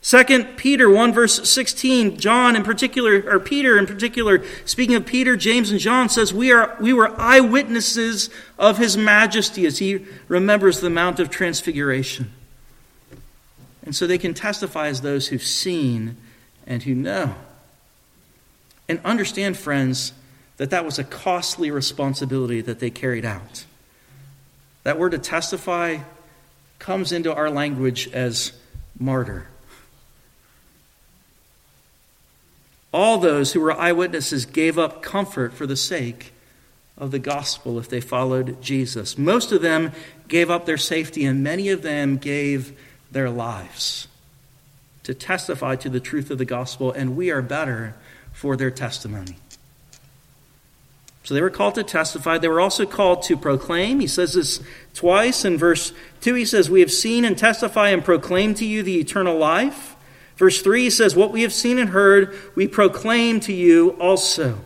Second 0.01 0.55
Peter 0.55 0.89
1 0.89 1.13
verse 1.13 1.49
16, 1.49 2.17
John 2.17 2.55
in 2.55 2.63
particular, 2.63 3.21
or 3.29 3.39
Peter 3.39 3.77
in 3.77 3.85
particular, 3.85 4.43
speaking 4.65 4.95
of 4.95 5.05
Peter, 5.05 5.35
James, 5.35 5.71
and 5.71 5.79
John, 5.79 6.07
says, 6.07 6.33
We 6.33 6.51
are 6.51 6.77
we 6.79 6.93
were 6.93 7.19
eyewitnesses 7.19 8.29
of 8.57 8.77
his 8.77 8.95
majesty 8.95 9.65
as 9.65 9.79
he 9.79 10.05
remembers 10.27 10.79
the 10.79 10.89
Mount 10.89 11.19
of 11.19 11.29
Transfiguration. 11.29 12.31
And 13.83 13.95
so 13.95 14.07
they 14.07 14.17
can 14.17 14.33
testify 14.33 14.87
as 14.87 15.01
those 15.01 15.27
who've 15.27 15.43
seen 15.43 16.15
and 16.65 16.83
who 16.83 16.95
know. 16.95 17.35
And 18.87 19.01
understand, 19.03 19.57
friends, 19.57 20.13
that 20.57 20.69
that 20.69 20.85
was 20.85 20.99
a 20.99 21.03
costly 21.03 21.71
responsibility 21.71 22.61
that 22.61 22.79
they 22.79 22.89
carried 22.89 23.25
out. 23.25 23.65
That 24.83 24.97
word 24.97 25.11
to 25.11 25.17
testify 25.17 25.99
comes 26.77 27.11
into 27.11 27.33
our 27.33 27.49
language 27.49 28.09
as 28.13 28.53
martyr. 28.97 29.47
All 32.91 33.17
those 33.17 33.53
who 33.53 33.59
were 33.59 33.71
eyewitnesses 33.71 34.45
gave 34.45 34.77
up 34.79 35.01
comfort 35.01 35.53
for 35.53 35.67
the 35.67 35.75
sake 35.75 36.33
of 36.97 37.11
the 37.11 37.19
gospel 37.19 37.79
if 37.79 37.87
they 37.87 38.01
followed 38.01 38.61
Jesus. 38.61 39.17
Most 39.17 39.51
of 39.51 39.61
them 39.61 39.91
gave 40.27 40.49
up 40.49 40.65
their 40.65 40.77
safety, 40.77 41.25
and 41.25 41.43
many 41.43 41.69
of 41.69 41.81
them 41.81 42.17
gave 42.17 42.77
their 43.11 43.29
lives 43.29 44.07
to 45.03 45.13
testify 45.13 45.75
to 45.75 45.89
the 45.89 45.99
truth 45.99 46.29
of 46.29 46.37
the 46.37 46.45
gospel, 46.45 46.91
and 46.91 47.15
we 47.15 47.31
are 47.31 47.41
better 47.41 47.95
for 48.31 48.55
their 48.55 48.69
testimony. 48.69 49.37
So 51.23 51.33
they 51.33 51.41
were 51.41 51.49
called 51.49 51.75
to 51.75 51.83
testify. 51.83 52.37
They 52.37 52.47
were 52.47 52.61
also 52.61 52.85
called 52.85 53.23
to 53.23 53.37
proclaim. 53.37 53.99
He 53.99 54.07
says 54.07 54.33
this 54.33 54.61
twice. 54.93 55.45
In 55.45 55.57
verse 55.57 55.93
2, 56.21 56.33
he 56.33 56.45
says, 56.45 56.69
We 56.69 56.79
have 56.79 56.91
seen 56.91 57.23
and 57.23 57.37
testify 57.37 57.89
and 57.89 58.03
proclaim 58.03 58.55
to 58.55 58.65
you 58.65 58.81
the 58.81 58.99
eternal 58.99 59.37
life. 59.37 59.88
Verse 60.39 60.61
3 60.61 60.83
he 60.83 60.89
says, 60.89 61.17
What 61.17 61.33
we 61.33 61.41
have 61.41 61.51
seen 61.51 61.77
and 61.77 61.89
heard, 61.89 62.33
we 62.55 62.65
proclaim 62.65 63.41
to 63.41 63.51
you 63.51 63.89
also. 63.99 64.57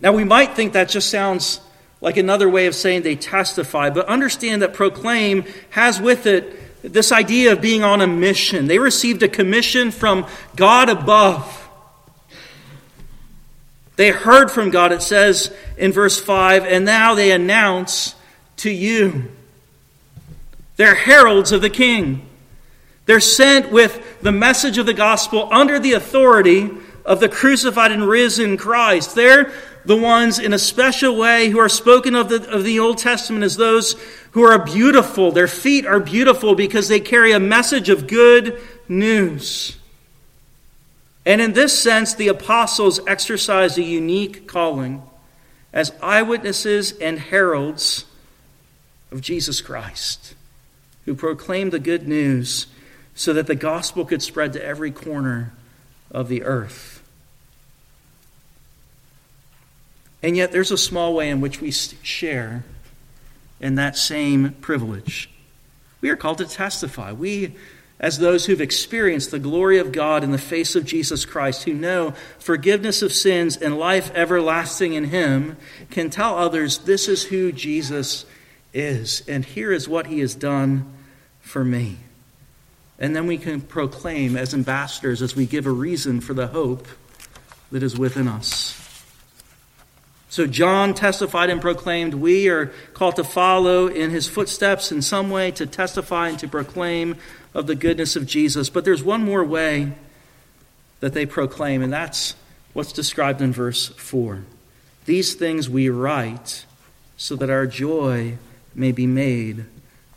Now, 0.00 0.12
we 0.12 0.24
might 0.24 0.56
think 0.56 0.72
that 0.72 0.88
just 0.88 1.10
sounds 1.10 1.60
like 2.00 2.16
another 2.16 2.48
way 2.48 2.66
of 2.66 2.74
saying 2.74 3.02
they 3.02 3.16
testify, 3.16 3.90
but 3.90 4.06
understand 4.06 4.62
that 4.62 4.72
proclaim 4.72 5.44
has 5.70 6.00
with 6.00 6.24
it 6.26 6.82
this 6.82 7.12
idea 7.12 7.52
of 7.52 7.60
being 7.60 7.84
on 7.84 8.00
a 8.00 8.06
mission. 8.06 8.66
They 8.66 8.78
received 8.78 9.22
a 9.22 9.28
commission 9.28 9.90
from 9.90 10.26
God 10.56 10.88
above. 10.88 11.68
They 13.96 14.10
heard 14.10 14.50
from 14.50 14.70
God, 14.70 14.90
it 14.90 15.02
says 15.02 15.54
in 15.76 15.92
verse 15.92 16.18
5, 16.18 16.64
and 16.64 16.86
now 16.86 17.14
they 17.14 17.30
announce 17.30 18.14
to 18.56 18.70
you. 18.70 19.30
They're 20.76 20.94
heralds 20.94 21.52
of 21.52 21.60
the 21.60 21.70
king. 21.70 22.26
They're 23.06 23.20
sent 23.20 23.70
with 23.70 24.20
the 24.22 24.32
message 24.32 24.78
of 24.78 24.86
the 24.86 24.94
gospel 24.94 25.48
under 25.52 25.78
the 25.78 25.92
authority 25.92 26.70
of 27.04 27.20
the 27.20 27.28
crucified 27.28 27.92
and 27.92 28.08
risen 28.08 28.56
Christ. 28.56 29.14
They're 29.14 29.52
the 29.84 29.96
ones 29.96 30.38
in 30.38 30.54
a 30.54 30.58
special 30.58 31.16
way 31.16 31.50
who 31.50 31.58
are 31.58 31.68
spoken 31.68 32.14
of 32.14 32.30
the, 32.30 32.48
of 32.50 32.64
the 32.64 32.78
Old 32.78 32.96
Testament 32.98 33.44
as 33.44 33.56
those 33.56 33.96
who 34.30 34.42
are 34.42 34.64
beautiful. 34.64 35.30
Their 35.30 35.48
feet 35.48 35.84
are 35.86 36.00
beautiful 36.00 36.54
because 36.54 36.88
they 36.88 37.00
carry 37.00 37.32
a 37.32 37.40
message 37.40 37.90
of 37.90 38.06
good 38.06 38.58
news. 38.88 39.76
And 41.26 41.40
in 41.40 41.52
this 41.52 41.78
sense, 41.78 42.14
the 42.14 42.28
apostles 42.28 43.00
exercise 43.06 43.76
a 43.76 43.82
unique 43.82 44.46
calling 44.46 45.02
as 45.72 45.92
eyewitnesses 46.02 46.92
and 46.92 47.18
heralds 47.18 48.04
of 49.10 49.20
Jesus 49.20 49.60
Christ, 49.60 50.34
who 51.04 51.14
proclaim 51.14 51.70
the 51.70 51.78
good 51.78 52.08
news 52.08 52.66
so 53.14 53.32
that 53.32 53.46
the 53.46 53.54
gospel 53.54 54.04
could 54.04 54.22
spread 54.22 54.52
to 54.52 54.64
every 54.64 54.90
corner 54.90 55.52
of 56.10 56.28
the 56.28 56.42
earth. 56.42 57.02
And 60.22 60.36
yet, 60.36 60.52
there's 60.52 60.70
a 60.70 60.78
small 60.78 61.14
way 61.14 61.28
in 61.28 61.42
which 61.42 61.60
we 61.60 61.70
share 61.70 62.64
in 63.60 63.74
that 63.74 63.96
same 63.96 64.52
privilege. 64.60 65.28
We 66.00 66.08
are 66.10 66.16
called 66.16 66.38
to 66.38 66.46
testify. 66.46 67.12
We, 67.12 67.54
as 68.00 68.18
those 68.18 68.46
who've 68.46 68.60
experienced 68.60 69.30
the 69.30 69.38
glory 69.38 69.78
of 69.78 69.92
God 69.92 70.24
in 70.24 70.32
the 70.32 70.38
face 70.38 70.74
of 70.76 70.86
Jesus 70.86 71.24
Christ, 71.24 71.64
who 71.64 71.74
know 71.74 72.14
forgiveness 72.38 73.02
of 73.02 73.12
sins 73.12 73.56
and 73.56 73.78
life 73.78 74.10
everlasting 74.14 74.94
in 74.94 75.04
Him, 75.04 75.56
can 75.90 76.08
tell 76.08 76.38
others 76.38 76.78
this 76.78 77.06
is 77.06 77.24
who 77.24 77.52
Jesus 77.52 78.24
is, 78.72 79.22
and 79.28 79.44
here 79.44 79.72
is 79.72 79.88
what 79.88 80.06
He 80.06 80.20
has 80.20 80.34
done 80.34 80.90
for 81.40 81.64
me. 81.64 81.98
And 82.98 83.14
then 83.14 83.26
we 83.26 83.38
can 83.38 83.60
proclaim 83.60 84.36
as 84.36 84.54
ambassadors 84.54 85.20
as 85.20 85.34
we 85.34 85.46
give 85.46 85.66
a 85.66 85.72
reason 85.72 86.20
for 86.20 86.34
the 86.34 86.48
hope 86.48 86.86
that 87.72 87.82
is 87.82 87.98
within 87.98 88.28
us. 88.28 88.80
So 90.28 90.46
John 90.48 90.94
testified 90.94 91.48
and 91.48 91.60
proclaimed. 91.60 92.14
We 92.14 92.48
are 92.48 92.66
called 92.92 93.16
to 93.16 93.24
follow 93.24 93.86
in 93.86 94.10
his 94.10 94.28
footsteps 94.28 94.90
in 94.90 95.00
some 95.00 95.30
way, 95.30 95.52
to 95.52 95.64
testify 95.64 96.30
and 96.30 96.38
to 96.40 96.48
proclaim 96.48 97.16
of 97.52 97.68
the 97.68 97.76
goodness 97.76 98.16
of 98.16 98.26
Jesus. 98.26 98.68
But 98.68 98.84
there's 98.84 99.02
one 99.02 99.24
more 99.24 99.44
way 99.44 99.92
that 100.98 101.14
they 101.14 101.24
proclaim, 101.24 101.82
and 101.82 101.92
that's 101.92 102.34
what's 102.72 102.92
described 102.92 103.42
in 103.42 103.52
verse 103.52 103.88
4. 103.88 104.42
These 105.04 105.34
things 105.34 105.70
we 105.70 105.88
write 105.88 106.64
so 107.16 107.36
that 107.36 107.50
our 107.50 107.66
joy 107.66 108.38
may 108.74 108.90
be 108.90 109.06
made 109.06 109.66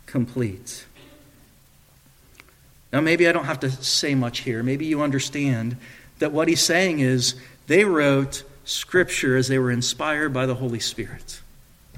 complete. 0.06 0.84
Now, 2.92 3.00
maybe 3.00 3.28
I 3.28 3.32
don't 3.32 3.44
have 3.44 3.60
to 3.60 3.70
say 3.70 4.14
much 4.14 4.40
here. 4.40 4.62
Maybe 4.62 4.86
you 4.86 5.02
understand 5.02 5.76
that 6.18 6.32
what 6.32 6.48
he's 6.48 6.62
saying 6.62 7.00
is 7.00 7.34
they 7.66 7.84
wrote 7.84 8.44
Scripture 8.64 9.36
as 9.36 9.48
they 9.48 9.58
were 9.58 9.70
inspired 9.70 10.32
by 10.32 10.46
the 10.46 10.54
Holy 10.54 10.80
Spirit. 10.80 11.40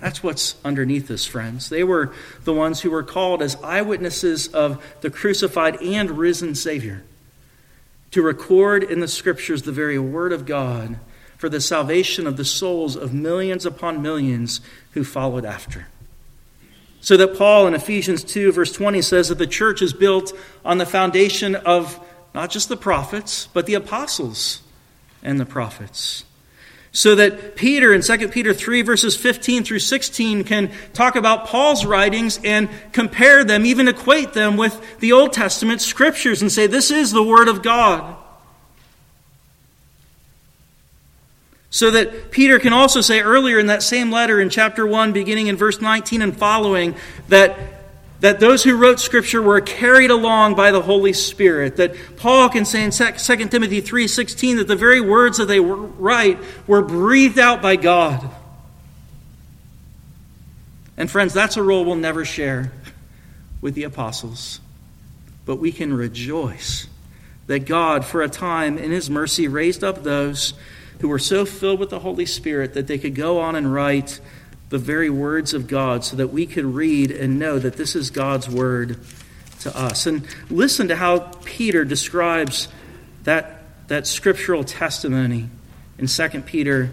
That's 0.01 0.23
what's 0.23 0.57
underneath 0.65 1.09
this, 1.09 1.27
friends. 1.27 1.69
They 1.69 1.85
were 1.85 2.13
the 2.45 2.55
ones 2.55 2.81
who 2.81 2.91
were 2.91 3.03
called 3.03 3.43
as 3.43 3.57
eyewitnesses 3.63 4.49
of 4.49 4.83
the 5.03 5.11
crucified 5.11 5.81
and 5.83 6.13
risen 6.13 6.55
Savior 6.55 7.03
to 8.11 8.23
record 8.23 8.83
in 8.83 9.01
the 9.01 9.09
Scriptures 9.09 9.63
the 9.63 9.73
very 9.73 9.99
Word 9.99 10.33
of 10.33 10.47
God 10.47 10.99
for 11.37 11.49
the 11.49 11.61
salvation 11.61 12.27
of 12.27 12.37
the 12.37 12.45
souls 12.45 12.97
of 12.97 13.15
millions 13.15 13.65
upon 13.65 14.03
millions 14.03 14.61
who 14.93 15.05
followed 15.05 15.45
after. 15.45 15.87
So 17.01 17.17
that 17.17 17.37
Paul 17.37 17.67
in 17.67 17.75
Ephesians 17.75 18.25
2, 18.25 18.53
verse 18.53 18.73
20 18.73 19.01
says 19.03 19.29
that 19.29 19.39
the 19.39 19.47
church 19.47 19.81
is 19.81 19.93
built 19.93 20.33
on 20.65 20.79
the 20.79 20.87
foundation 20.87 21.55
of 21.55 21.99
not 22.35 22.51
just 22.51 22.69
the 22.69 22.77
prophets, 22.77 23.49
but 23.53 23.67
the 23.67 23.75
apostles 23.75 24.63
and 25.23 25.41
the 25.41 25.47
prophets. 25.47 26.25
So 26.93 27.15
that 27.15 27.55
Peter 27.55 27.95
in 27.95 28.03
2 28.03 28.29
Peter 28.29 28.53
3, 28.53 28.83
verses 28.83 29.17
15 29.17 29.63
through 29.63 29.79
16, 29.79 30.45
can 30.45 30.73
talk 30.93 31.15
about 31.15 31.47
Paul's 31.47 31.85
writings 31.85 32.41
and 32.43 32.69
compare 32.93 33.45
them, 33.45 33.65
even 33.65 33.87
equate 33.87 34.33
them 34.33 34.57
with 34.57 34.99
the 34.99 35.13
Old 35.13 35.33
Testament 35.33 35.81
scriptures 35.81 36.43
and 36.43 36.51
say, 36.51 36.67
This 36.67 36.91
is 36.91 37.13
the 37.13 37.23
Word 37.23 37.47
of 37.49 37.63
God. 37.63 38.17
So 41.71 41.93
that 41.93 42.33
Peter 42.33 42.59
can 42.59 42.73
also 42.73 43.01
say 43.01 43.21
earlier 43.21 43.59
in 43.59 43.67
that 43.67 43.83
same 43.83 44.11
letter 44.11 44.41
in 44.41 44.51
chapter 44.51 44.85
1, 44.85 45.13
beginning 45.13 45.47
in 45.47 45.57
verse 45.57 45.81
19 45.81 46.21
and 46.21 46.37
following, 46.37 46.97
that, 47.29 47.57
that 48.19 48.41
those 48.41 48.65
who 48.65 48.77
wrote 48.77 48.99
Scripture 48.99 49.41
were 49.41 49.61
carried 49.61 50.11
along 50.11 50.57
by 50.57 50.73
the 50.73 50.83
Holy 50.83 51.13
Spirit. 51.13 51.77
That 51.77 51.95
Paul 52.17 52.49
can 52.49 52.65
say 52.65 52.83
in 52.83 52.91
2 52.91 53.05
Timothy 53.49 53.81
3.16 53.81 54.57
that 54.57 54.67
the 54.67 54.75
very 54.75 55.01
words 55.01 55.39
that 55.39 55.47
they 55.47 55.61
write 55.61 56.39
were 56.67 56.83
breathed 56.83 57.39
out 57.39 57.63
by 57.63 57.77
God. 57.77 58.29
And 60.97 61.09
friends, 61.09 61.33
that's 61.33 61.57
a 61.57 61.63
role 61.63 61.85
we'll 61.85 61.95
never 61.95 62.25
share 62.25 62.73
with 63.61 63.75
the 63.75 63.85
apostles. 63.85 64.61
But 65.47 65.57
we 65.57 65.71
can 65.71 65.95
rejoice 65.95 66.89
that 67.47 67.61
God, 67.61 68.05
for 68.05 68.23
a 68.23 68.29
time, 68.29 68.77
in 68.77 68.91
His 68.91 69.09
mercy, 69.09 69.49
raised 69.49 69.85
up 69.85 70.03
those 70.03 70.53
who 71.01 71.09
were 71.09 71.19
so 71.19 71.45
filled 71.45 71.81
with 71.81 71.91
the 71.91 72.01
Holy 72.01 72.27
Spirit 72.27 72.75
that 72.75 72.87
they 72.87 72.99
could 72.99 73.15
go 73.15 73.41
on 73.41 73.57
and 73.57 73.73
write 73.73 74.21
the 74.69 74.79
very 74.79 75.11
words 75.11 75.53
of 75.53 75.67
God 75.67 76.05
so 76.05 76.17
that 76.17 76.29
we 76.29 76.47
could 76.47 76.65
read 76.65 77.11
and 77.11 77.39
know 77.39 77.59
that 77.59 77.77
this 77.77 77.97
is 77.97 78.11
God's 78.11 78.49
word 78.49 78.99
to 79.61 79.77
us. 79.77 80.07
And 80.07 80.27
listen 80.49 80.89
to 80.89 80.97
how 80.97 81.19
Peter 81.45 81.85
describes 81.85 82.69
that, 83.25 83.63
that 83.89 84.07
scriptural 84.07 84.65
testimony 84.65 85.49
in 85.99 86.07
2 86.07 86.29
Peter 86.43 86.93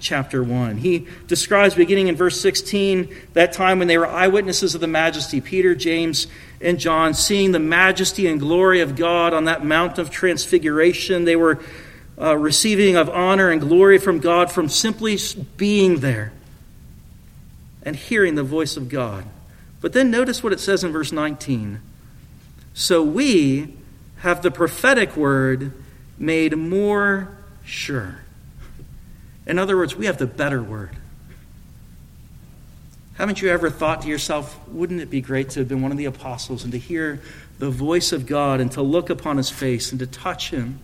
chapter 0.00 0.42
1. 0.42 0.76
He 0.76 1.08
describes, 1.26 1.74
beginning 1.74 2.08
in 2.08 2.16
verse 2.16 2.38
16, 2.40 3.14
that 3.32 3.52
time 3.54 3.78
when 3.78 3.88
they 3.88 3.96
were 3.96 4.06
eyewitnesses 4.06 4.74
of 4.74 4.80
the 4.80 4.86
majesty, 4.86 5.40
Peter, 5.40 5.74
James, 5.74 6.26
and 6.60 6.78
John, 6.78 7.14
seeing 7.14 7.52
the 7.52 7.58
majesty 7.58 8.26
and 8.26 8.38
glory 8.38 8.80
of 8.80 8.96
God 8.96 9.32
on 9.32 9.44
that 9.44 9.64
Mount 9.64 9.98
of 9.98 10.10
Transfiguration. 10.10 11.24
They 11.24 11.36
were 11.36 11.60
uh, 12.20 12.36
receiving 12.36 12.96
of 12.96 13.08
honor 13.10 13.50
and 13.50 13.60
glory 13.60 13.98
from 13.98 14.20
God 14.20 14.50
from 14.50 14.68
simply 14.68 15.18
being 15.56 16.00
there 16.00 16.32
and 17.82 17.96
hearing 17.96 18.34
the 18.34 18.42
voice 18.42 18.76
of 18.76 18.88
God. 18.88 19.24
But 19.80 19.92
then 19.92 20.10
notice 20.10 20.42
what 20.42 20.52
it 20.52 20.60
says 20.60 20.84
in 20.84 20.92
verse 20.92 21.12
19. 21.12 21.80
So 22.72 23.02
we 23.02 23.76
have 24.18 24.42
the 24.42 24.50
prophetic 24.50 25.16
word 25.16 25.72
made 26.18 26.56
more 26.56 27.36
sure. 27.64 28.20
In 29.46 29.58
other 29.58 29.76
words, 29.76 29.94
we 29.94 30.06
have 30.06 30.18
the 30.18 30.26
better 30.26 30.62
word. 30.62 30.96
Haven't 33.14 33.40
you 33.42 33.50
ever 33.50 33.70
thought 33.70 34.02
to 34.02 34.08
yourself, 34.08 34.58
wouldn't 34.68 35.00
it 35.00 35.10
be 35.10 35.20
great 35.20 35.50
to 35.50 35.60
have 35.60 35.68
been 35.68 35.82
one 35.82 35.92
of 35.92 35.98
the 35.98 36.06
apostles 36.06 36.64
and 36.64 36.72
to 36.72 36.78
hear 36.78 37.20
the 37.58 37.70
voice 37.70 38.12
of 38.12 38.26
God 38.26 38.60
and 38.60 38.72
to 38.72 38.82
look 38.82 39.10
upon 39.10 39.36
his 39.36 39.50
face 39.50 39.92
and 39.92 40.00
to 40.00 40.06
touch 40.06 40.50
him? 40.50 40.80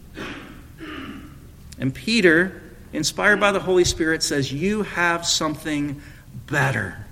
And 1.81 1.95
Peter, 1.95 2.63
inspired 2.93 3.41
by 3.41 3.53
the 3.53 3.61
Holy 3.61 3.85
Spirit, 3.85 4.23
says, 4.23 4.53
You 4.53 4.83
have 4.83 5.27
something 5.27 6.01
better. 6.47 7.07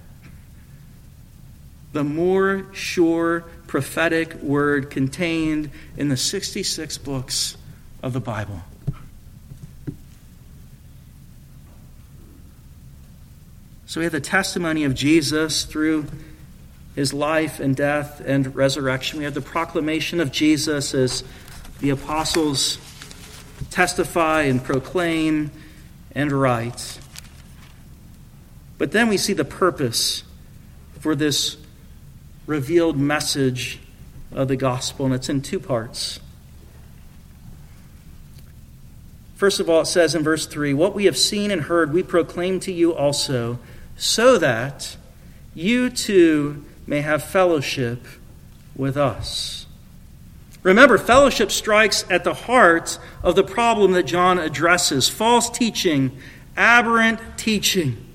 The 1.93 2.05
more 2.05 2.67
sure 2.73 3.45
prophetic 3.67 4.35
word 4.35 4.91
contained 4.91 5.71
in 5.97 6.11
the 6.11 6.17
66 6.17 6.99
books 6.99 7.57
of 8.03 8.13
the 8.13 8.21
Bible. 8.21 8.63
So 13.87 14.01
we 14.01 14.05
have 14.05 14.13
the 14.13 14.21
testimony 14.21 14.85
of 14.85 14.95
Jesus 14.95 15.65
through 15.65 16.07
his 16.95 17.15
life 17.15 17.59
and 17.59 17.75
death 17.75 18.21
and 18.21 18.55
resurrection. 18.55 19.19
We 19.19 19.25
have 19.25 19.33
the 19.33 19.41
proclamation 19.41 20.21
of 20.21 20.31
Jesus 20.31 20.93
as 20.93 21.25
the 21.81 21.89
apostles 21.89 22.77
testify 23.71 24.43
and 24.43 24.63
proclaim 24.63 25.51
and 26.13 26.33
write. 26.33 26.99
But 28.79 28.93
then 28.93 29.09
we 29.09 29.17
see 29.17 29.33
the 29.33 29.45
purpose 29.45 30.23
for 31.01 31.15
this 31.15 31.57
revealed 32.47 32.97
message 32.97 33.81
of 34.33 34.49
the 34.49 34.57
gospel, 34.57 35.07
and 35.07 35.15
it's 35.15 35.29
in 35.29 35.43
two 35.43 35.61
parts. 35.61 36.21
First 39.37 39.61
of 39.61 39.71
all, 39.71 39.83
it 39.83 39.87
says 39.87 40.17
in 40.17 40.25
verse 40.25 40.47
3 40.47 40.75
What 40.75 40.95
we 40.95 41.05
have 41.05 41.17
seen 41.17 41.53
and 41.53 41.63
heard, 41.63 41.93
we 41.93 42.03
proclaim 42.03 42.59
to 42.61 42.73
you 42.73 42.93
also, 42.93 43.61
so 43.97 44.37
that 44.39 44.97
you 45.55 45.91
too 45.91 46.65
may 46.89 47.03
have 47.03 47.23
fellowship 47.23 48.05
with 48.75 48.97
us. 48.97 49.67
Remember, 50.63 50.99
fellowship 50.99 51.51
strikes 51.51 52.05
at 52.11 52.25
the 52.25 52.35
heart 52.35 52.99
of 53.23 53.37
the 53.37 53.45
problem 53.45 53.93
that 53.93 54.05
John 54.05 54.39
addresses 54.39 55.09
false 55.09 55.49
teaching, 55.51 56.19
aberrant 56.57 57.21
teaching 57.37 58.09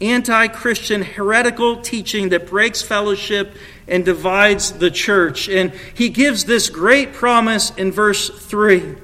anti 0.00 0.48
Christian, 0.48 1.02
heretical 1.02 1.80
teaching 1.80 2.28
that 2.30 2.46
breaks 2.46 2.82
fellowship 2.82 3.54
and 3.88 4.04
divides 4.04 4.72
the 4.72 4.90
church. 4.90 5.48
And 5.48 5.72
he 5.94 6.08
gives 6.08 6.44
this 6.44 6.68
great 6.68 7.12
promise 7.12 7.70
in 7.76 7.92
verse 7.92 8.28
3 8.28 8.96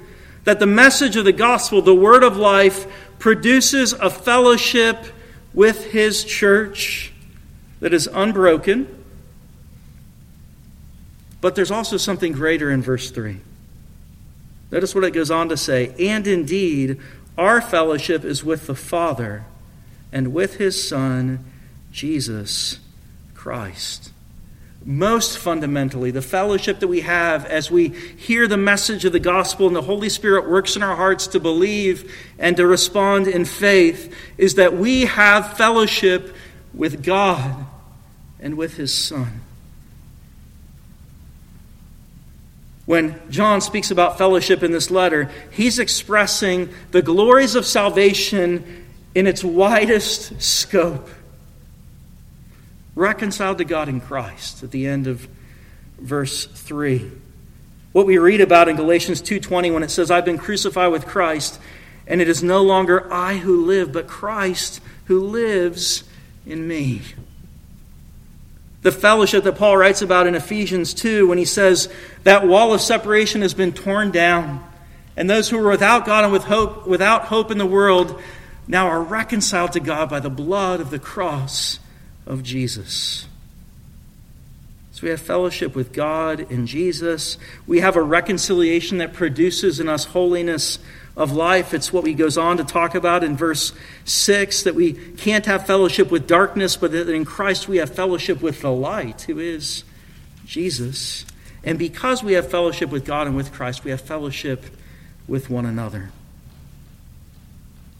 that 0.44 0.58
the 0.58 0.66
message 0.66 1.16
of 1.16 1.24
the 1.24 1.32
gospel, 1.32 1.82
the 1.82 1.94
word 1.94 2.22
of 2.22 2.36
life, 2.36 2.86
produces 3.18 3.92
a 3.92 4.10
fellowship 4.10 5.06
with 5.54 5.92
his 5.92 6.24
church 6.24 7.12
that 7.80 7.94
is 7.94 8.08
unbroken. 8.12 9.01
But 11.42 11.56
there's 11.56 11.72
also 11.72 11.98
something 11.98 12.32
greater 12.32 12.70
in 12.70 12.80
verse 12.80 13.10
3. 13.10 13.36
Notice 14.70 14.94
what 14.94 15.04
it 15.04 15.10
goes 15.10 15.30
on 15.30 15.50
to 15.50 15.56
say. 15.56 15.92
And 15.98 16.26
indeed, 16.26 16.98
our 17.36 17.60
fellowship 17.60 18.24
is 18.24 18.42
with 18.42 18.68
the 18.68 18.76
Father 18.76 19.44
and 20.12 20.32
with 20.32 20.56
his 20.56 20.88
Son, 20.88 21.44
Jesus 21.90 22.78
Christ. 23.34 24.12
Most 24.84 25.36
fundamentally, 25.36 26.12
the 26.12 26.22
fellowship 26.22 26.78
that 26.78 26.88
we 26.88 27.00
have 27.00 27.44
as 27.46 27.70
we 27.70 27.88
hear 27.88 28.46
the 28.46 28.56
message 28.56 29.04
of 29.04 29.12
the 29.12 29.20
gospel 29.20 29.66
and 29.66 29.74
the 29.74 29.82
Holy 29.82 30.08
Spirit 30.08 30.48
works 30.48 30.76
in 30.76 30.82
our 30.82 30.96
hearts 30.96 31.26
to 31.28 31.40
believe 31.40 32.12
and 32.38 32.56
to 32.56 32.66
respond 32.66 33.26
in 33.26 33.44
faith 33.44 34.14
is 34.38 34.54
that 34.54 34.74
we 34.74 35.06
have 35.06 35.56
fellowship 35.56 36.34
with 36.72 37.02
God 37.02 37.66
and 38.38 38.56
with 38.56 38.76
his 38.76 38.94
Son. 38.94 39.41
When 42.84 43.20
John 43.30 43.60
speaks 43.60 43.90
about 43.90 44.18
fellowship 44.18 44.62
in 44.62 44.72
this 44.72 44.90
letter, 44.90 45.30
he's 45.50 45.78
expressing 45.78 46.70
the 46.90 47.02
glories 47.02 47.54
of 47.54 47.64
salvation 47.64 48.86
in 49.14 49.26
its 49.26 49.44
widest 49.44 50.42
scope. 50.42 51.08
Reconciled 52.94 53.58
to 53.58 53.64
God 53.64 53.88
in 53.88 54.00
Christ 54.00 54.62
at 54.62 54.70
the 54.70 54.86
end 54.86 55.06
of 55.06 55.28
verse 55.98 56.46
3. 56.46 57.10
What 57.92 58.06
we 58.06 58.18
read 58.18 58.40
about 58.40 58.68
in 58.68 58.76
Galatians 58.76 59.20
2:20 59.20 59.70
when 59.70 59.82
it 59.82 59.90
says 59.90 60.10
I've 60.10 60.24
been 60.24 60.38
crucified 60.38 60.90
with 60.92 61.06
Christ 61.06 61.60
and 62.06 62.20
it 62.20 62.28
is 62.28 62.42
no 62.42 62.62
longer 62.62 63.10
I 63.12 63.36
who 63.36 63.64
live 63.64 63.92
but 63.92 64.08
Christ 64.08 64.80
who 65.06 65.20
lives 65.20 66.04
in 66.46 66.66
me. 66.66 67.02
The 68.82 68.92
fellowship 68.92 69.44
that 69.44 69.56
Paul 69.56 69.76
writes 69.76 70.02
about 70.02 70.26
in 70.26 70.34
Ephesians 70.34 70.92
2 70.94 71.28
when 71.28 71.38
he 71.38 71.44
says 71.44 71.88
that 72.24 72.46
wall 72.46 72.74
of 72.74 72.80
separation 72.80 73.42
has 73.42 73.54
been 73.54 73.72
torn 73.72 74.10
down 74.10 74.64
and 75.16 75.28
those 75.28 75.48
who 75.48 75.58
were 75.58 75.70
without 75.70 76.06
God 76.06 76.24
and 76.24 76.32
with 76.32 76.44
hope, 76.44 76.86
without 76.86 77.26
hope 77.26 77.50
in 77.50 77.58
the 77.58 77.66
world 77.66 78.20
now 78.66 78.88
are 78.88 79.02
reconciled 79.02 79.72
to 79.72 79.80
God 79.80 80.08
by 80.08 80.20
the 80.20 80.30
blood 80.30 80.80
of 80.80 80.90
the 80.90 80.98
cross 80.98 81.78
of 82.26 82.42
Jesus. 82.42 83.26
So 84.92 85.02
we 85.02 85.10
have 85.10 85.20
fellowship 85.20 85.74
with 85.74 85.92
God 85.92 86.40
in 86.50 86.66
Jesus. 86.66 87.36
We 87.66 87.80
have 87.80 87.96
a 87.96 88.02
reconciliation 88.02 88.98
that 88.98 89.12
produces 89.12 89.80
in 89.80 89.88
us 89.88 90.06
holiness 90.06 90.78
of 91.16 91.32
life. 91.32 91.74
It's 91.74 91.92
what 91.92 92.06
he 92.06 92.14
goes 92.14 92.38
on 92.38 92.56
to 92.56 92.64
talk 92.64 92.94
about 92.94 93.22
in 93.22 93.36
verse 93.36 93.72
6 94.04 94.62
that 94.62 94.74
we 94.74 94.92
can't 94.92 95.46
have 95.46 95.66
fellowship 95.66 96.10
with 96.10 96.26
darkness, 96.26 96.76
but 96.76 96.92
that 96.92 97.08
in 97.08 97.24
Christ 97.24 97.68
we 97.68 97.76
have 97.78 97.94
fellowship 97.94 98.40
with 98.40 98.62
the 98.62 98.70
light, 98.70 99.22
who 99.22 99.38
is 99.38 99.84
Jesus. 100.44 101.26
And 101.64 101.78
because 101.78 102.22
we 102.22 102.32
have 102.32 102.50
fellowship 102.50 102.90
with 102.90 103.04
God 103.04 103.26
and 103.26 103.36
with 103.36 103.52
Christ, 103.52 103.84
we 103.84 103.90
have 103.90 104.00
fellowship 104.00 104.64
with 105.28 105.50
one 105.50 105.66
another. 105.66 106.10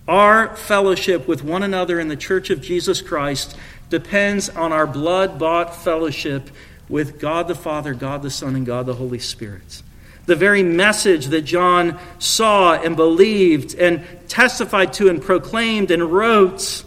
Our 0.08 0.56
fellowship 0.56 1.28
with 1.28 1.44
one 1.44 1.62
another 1.62 2.00
in 2.00 2.08
the 2.08 2.16
church 2.16 2.50
of 2.50 2.60
Jesus 2.60 3.00
Christ 3.00 3.56
depends 3.88 4.48
on 4.48 4.72
our 4.72 4.86
blood 4.86 5.38
bought 5.38 5.76
fellowship 5.76 6.50
with 6.88 7.20
God 7.20 7.46
the 7.46 7.54
Father, 7.54 7.94
God 7.94 8.22
the 8.22 8.30
Son, 8.30 8.56
and 8.56 8.66
God 8.66 8.86
the 8.86 8.94
Holy 8.94 9.20
Spirit. 9.20 9.82
The 10.26 10.36
very 10.36 10.62
message 10.62 11.26
that 11.26 11.42
John 11.42 11.98
saw 12.18 12.74
and 12.74 12.94
believed 12.94 13.74
and 13.74 14.06
testified 14.28 14.92
to 14.94 15.08
and 15.08 15.20
proclaimed 15.20 15.90
and 15.90 16.12
wrote, 16.12 16.84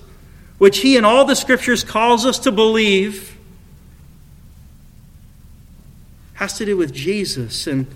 which 0.58 0.80
he 0.80 0.96
in 0.96 1.04
all 1.04 1.26
the 1.26 1.36
scriptures 1.36 1.84
calls 1.84 2.26
us 2.26 2.40
to 2.40 2.52
believe, 2.52 3.38
has 6.36 6.58
to 6.58 6.66
do 6.66 6.78
with 6.78 6.94
Jesus 6.94 7.68
and 7.68 7.88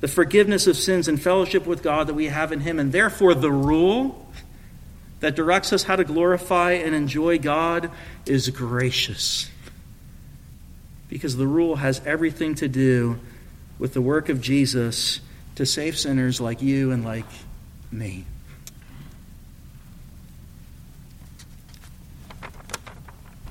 the 0.00 0.08
forgiveness 0.08 0.66
of 0.66 0.76
sins 0.76 1.08
and 1.08 1.20
fellowship 1.20 1.66
with 1.66 1.82
God 1.82 2.06
that 2.06 2.14
we 2.14 2.26
have 2.26 2.52
in 2.52 2.60
him. 2.60 2.78
And 2.78 2.92
therefore, 2.92 3.34
the 3.34 3.50
rule 3.50 4.26
that 5.20 5.34
directs 5.34 5.72
us 5.72 5.84
how 5.84 5.96
to 5.96 6.04
glorify 6.04 6.72
and 6.72 6.94
enjoy 6.94 7.38
God 7.38 7.90
is 8.24 8.50
gracious. 8.50 9.50
Because 11.08 11.36
the 11.36 11.46
rule 11.46 11.76
has 11.76 12.00
everything 12.06 12.54
to 12.56 12.68
do 12.68 13.18
with 13.78 13.94
the 13.94 14.02
work 14.02 14.28
of 14.28 14.40
Jesus 14.40 15.20
to 15.54 15.66
save 15.66 15.98
sinners 15.98 16.40
like 16.40 16.62
you 16.62 16.92
and 16.92 17.04
like 17.04 17.26
me. 17.90 18.24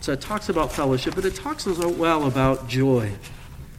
So 0.02 0.14
it 0.14 0.22
talks 0.22 0.48
about 0.48 0.72
fellowship, 0.72 1.16
but 1.16 1.26
it 1.26 1.36
talks 1.36 1.68
as 1.68 1.80
well 1.80 2.28
about 2.28 2.70
joy. 2.70 3.12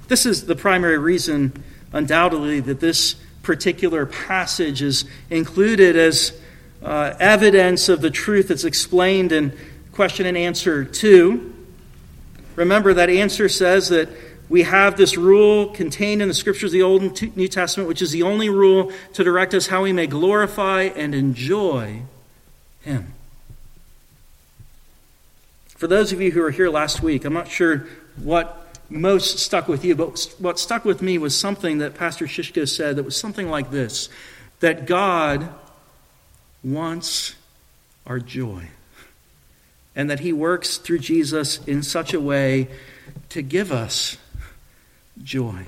This 0.08 0.26
is 0.26 0.44
the 0.44 0.54
primary 0.54 0.98
reason, 0.98 1.64
undoubtedly, 1.92 2.60
that 2.60 2.80
this 2.80 3.16
particular 3.42 4.04
passage 4.04 4.82
is 4.82 5.06
included 5.30 5.96
as 5.96 6.38
uh, 6.82 7.14
evidence 7.18 7.88
of 7.88 8.02
the 8.02 8.10
truth 8.10 8.48
that's 8.48 8.64
explained 8.64 9.32
in 9.32 9.56
question 9.92 10.26
and 10.26 10.36
answer 10.36 10.84
2. 10.84 11.54
Remember, 12.56 12.92
that 12.92 13.08
answer 13.08 13.48
says 13.48 13.88
that 13.88 14.10
we 14.48 14.62
have 14.62 14.96
this 14.96 15.16
rule 15.16 15.68
contained 15.68 16.22
in 16.22 16.28
the 16.28 16.34
scriptures 16.34 16.70
of 16.70 16.72
the 16.72 16.82
Old 16.82 17.02
and 17.02 17.36
New 17.36 17.48
Testament, 17.48 17.88
which 17.88 18.00
is 18.00 18.12
the 18.12 18.22
only 18.22 18.48
rule 18.48 18.90
to 19.12 19.24
direct 19.24 19.52
us 19.54 19.66
how 19.66 19.82
we 19.82 19.92
may 19.92 20.06
glorify 20.06 20.82
and 20.82 21.14
enjoy 21.14 22.02
Him. 22.80 23.12
For 25.68 25.86
those 25.86 26.12
of 26.12 26.20
you 26.20 26.30
who 26.32 26.40
were 26.40 26.50
here 26.50 26.70
last 26.70 27.02
week, 27.02 27.24
I'm 27.24 27.34
not 27.34 27.48
sure 27.48 27.86
what 28.16 28.66
most 28.90 29.38
stuck 29.38 29.68
with 29.68 29.84
you, 29.84 29.94
but 29.94 30.34
what 30.38 30.58
stuck 30.58 30.84
with 30.84 31.02
me 31.02 31.18
was 31.18 31.36
something 31.36 31.78
that 31.78 31.94
Pastor 31.94 32.26
Shishko 32.26 32.66
said 32.68 32.96
that 32.96 33.04
was 33.04 33.16
something 33.16 33.48
like 33.48 33.70
this 33.70 34.08
that 34.60 34.86
God 34.86 35.48
wants 36.64 37.36
our 38.06 38.18
joy. 38.18 38.64
And 39.94 40.10
that 40.10 40.20
he 40.20 40.32
works 40.32 40.78
through 40.78 41.00
Jesus 41.00 41.64
in 41.66 41.82
such 41.82 42.14
a 42.14 42.20
way 42.20 42.68
to 43.30 43.42
give 43.42 43.72
us 43.72 44.16
joy. 45.22 45.64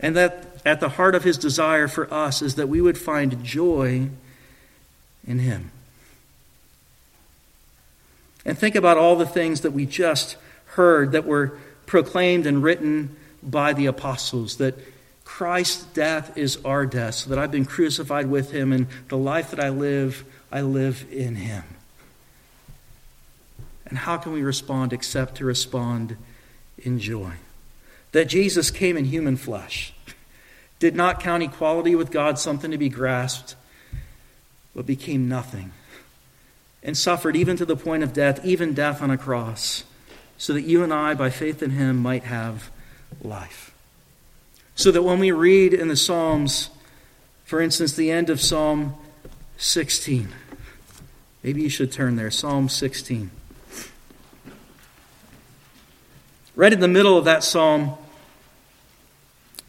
And 0.00 0.16
that 0.16 0.46
at 0.64 0.80
the 0.80 0.90
heart 0.90 1.14
of 1.14 1.24
his 1.24 1.38
desire 1.38 1.88
for 1.88 2.12
us 2.12 2.42
is 2.42 2.54
that 2.54 2.68
we 2.68 2.80
would 2.80 2.98
find 2.98 3.42
joy 3.42 4.08
in 5.26 5.38
him. 5.40 5.70
And 8.44 8.56
think 8.56 8.74
about 8.74 8.96
all 8.96 9.16
the 9.16 9.26
things 9.26 9.62
that 9.62 9.72
we 9.72 9.86
just 9.86 10.36
heard 10.66 11.12
that 11.12 11.26
were 11.26 11.58
proclaimed 11.86 12.46
and 12.46 12.62
written 12.62 13.16
by 13.42 13.72
the 13.72 13.86
apostles 13.86 14.56
that 14.56 14.74
Christ's 15.24 15.84
death 15.86 16.36
is 16.38 16.58
our 16.64 16.86
death, 16.86 17.14
so 17.14 17.30
that 17.30 17.38
I've 17.38 17.50
been 17.50 17.66
crucified 17.66 18.30
with 18.30 18.50
him, 18.50 18.72
and 18.72 18.86
the 19.08 19.18
life 19.18 19.50
that 19.50 19.60
I 19.60 19.68
live, 19.68 20.24
I 20.50 20.62
live 20.62 21.04
in 21.12 21.36
him. 21.36 21.64
And 23.86 23.98
how 23.98 24.16
can 24.16 24.32
we 24.32 24.42
respond 24.42 24.92
except 24.92 25.36
to 25.36 25.44
respond 25.44 26.16
in 26.78 26.98
joy? 26.98 27.32
That 28.12 28.26
Jesus 28.26 28.70
came 28.70 28.96
in 28.96 29.04
human 29.04 29.36
flesh, 29.36 29.92
did 30.78 30.94
not 30.94 31.20
count 31.20 31.42
equality 31.42 31.94
with 31.94 32.10
God 32.10 32.38
something 32.38 32.70
to 32.70 32.78
be 32.78 32.88
grasped, 32.88 33.54
but 34.74 34.86
became 34.86 35.28
nothing 35.28 35.72
and 36.82 36.96
suffered 36.96 37.36
even 37.36 37.56
to 37.56 37.64
the 37.64 37.76
point 37.76 38.02
of 38.02 38.12
death, 38.12 38.44
even 38.44 38.74
death 38.74 39.02
on 39.02 39.10
a 39.10 39.18
cross, 39.18 39.84
so 40.36 40.52
that 40.52 40.62
you 40.62 40.82
and 40.82 40.92
I, 40.92 41.14
by 41.14 41.30
faith 41.30 41.62
in 41.62 41.70
him, 41.70 41.98
might 41.98 42.24
have 42.24 42.70
life. 43.22 43.74
So 44.74 44.92
that 44.92 45.02
when 45.02 45.18
we 45.18 45.32
read 45.32 45.74
in 45.74 45.88
the 45.88 45.96
Psalms, 45.96 46.70
for 47.44 47.60
instance, 47.60 47.94
the 47.94 48.10
end 48.10 48.30
of 48.30 48.40
Psalm 48.40 48.94
16, 49.56 50.28
maybe 51.42 51.62
you 51.62 51.68
should 51.68 51.90
turn 51.90 52.16
there, 52.16 52.30
Psalm 52.30 52.68
16. 52.68 53.30
Right 56.58 56.72
in 56.72 56.80
the 56.80 56.88
middle 56.88 57.16
of 57.16 57.24
that 57.26 57.44
psalm, 57.44 57.96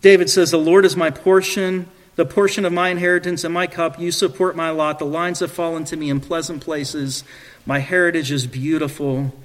David 0.01 0.27
says, 0.27 0.49
The 0.49 0.57
Lord 0.57 0.85
is 0.85 0.97
my 0.97 1.11
portion, 1.11 1.87
the 2.15 2.25
portion 2.25 2.65
of 2.65 2.73
my 2.73 2.89
inheritance 2.89 3.43
and 3.43 3.53
my 3.53 3.67
cup. 3.67 3.99
You 3.99 4.11
support 4.11 4.55
my 4.55 4.71
lot. 4.71 4.97
The 4.97 5.05
lines 5.05 5.39
have 5.41 5.51
fallen 5.51 5.85
to 5.85 5.95
me 5.95 6.09
in 6.09 6.19
pleasant 6.19 6.63
places. 6.63 7.23
My 7.63 7.77
heritage 7.77 8.31
is 8.31 8.47
beautiful 8.47 9.35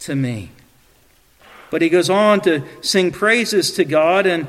to 0.00 0.14
me. 0.14 0.50
But 1.70 1.80
he 1.80 1.88
goes 1.88 2.10
on 2.10 2.42
to 2.42 2.62
sing 2.82 3.12
praises 3.12 3.72
to 3.72 3.86
God 3.86 4.26
and 4.26 4.46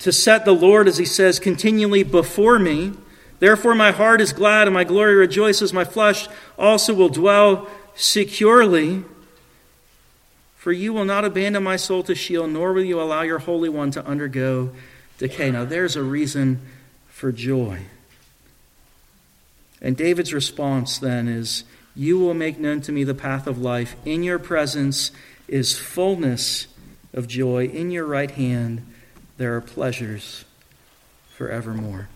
to 0.00 0.12
set 0.12 0.44
the 0.44 0.52
Lord, 0.52 0.86
as 0.86 0.98
he 0.98 1.06
says, 1.06 1.38
continually 1.38 2.02
before 2.02 2.58
me. 2.58 2.92
Therefore, 3.38 3.74
my 3.74 3.90
heart 3.90 4.20
is 4.20 4.34
glad 4.34 4.68
and 4.68 4.74
my 4.74 4.84
glory 4.84 5.14
rejoices. 5.14 5.72
My 5.72 5.84
flesh 5.84 6.28
also 6.58 6.92
will 6.92 7.08
dwell 7.08 7.70
securely. 7.94 9.02
For 10.60 10.72
you 10.72 10.92
will 10.92 11.06
not 11.06 11.24
abandon 11.24 11.62
my 11.62 11.76
soul 11.76 12.02
to 12.02 12.14
Sheol, 12.14 12.46
nor 12.46 12.74
will 12.74 12.84
you 12.84 13.00
allow 13.00 13.22
your 13.22 13.38
Holy 13.38 13.70
One 13.70 13.90
to 13.92 14.04
undergo 14.04 14.72
decay. 15.16 15.50
Now, 15.50 15.64
there's 15.64 15.96
a 15.96 16.02
reason 16.02 16.60
for 17.08 17.32
joy. 17.32 17.84
And 19.80 19.96
David's 19.96 20.34
response 20.34 20.98
then 20.98 21.28
is 21.28 21.64
You 21.96 22.18
will 22.18 22.34
make 22.34 22.58
known 22.58 22.82
to 22.82 22.92
me 22.92 23.04
the 23.04 23.14
path 23.14 23.46
of 23.46 23.56
life. 23.56 23.96
In 24.04 24.22
your 24.22 24.38
presence 24.38 25.12
is 25.48 25.78
fullness 25.78 26.66
of 27.14 27.26
joy. 27.26 27.64
In 27.64 27.90
your 27.90 28.04
right 28.04 28.30
hand 28.30 28.86
there 29.38 29.56
are 29.56 29.62
pleasures 29.62 30.44
forevermore. 31.38 32.10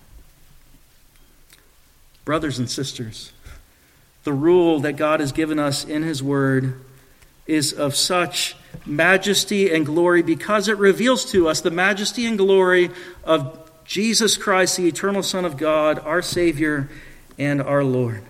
Brothers 2.26 2.59
and 2.59 2.68
sisters, 2.68 3.32
the 4.24 4.34
rule 4.34 4.80
that 4.80 4.97
God 4.97 5.20
has 5.20 5.32
given 5.32 5.59
us 5.59 5.82
in 5.82 6.03
His 6.03 6.22
Word 6.22 6.78
is 7.47 7.72
of 7.72 7.95
such 7.95 8.57
majesty 8.86 9.72
and 9.72 9.86
glory 9.86 10.22
because 10.22 10.68
it 10.68 10.78
reveals 10.78 11.30
to 11.32 11.49
us 11.49 11.61
the 11.61 11.70
majesty 11.70 12.26
and 12.26 12.38
glory 12.38 12.90
of 13.24 13.61
Jesus 13.84 14.36
Christ, 14.36 14.76
the 14.76 14.88
eternal 14.88 15.22
Son 15.22 15.45
of 15.45 15.57
God, 15.57 15.99
our 15.99 16.22
Savior 16.22 16.88
and 17.38 17.61
our 17.61 17.84
Lord. 17.84 18.22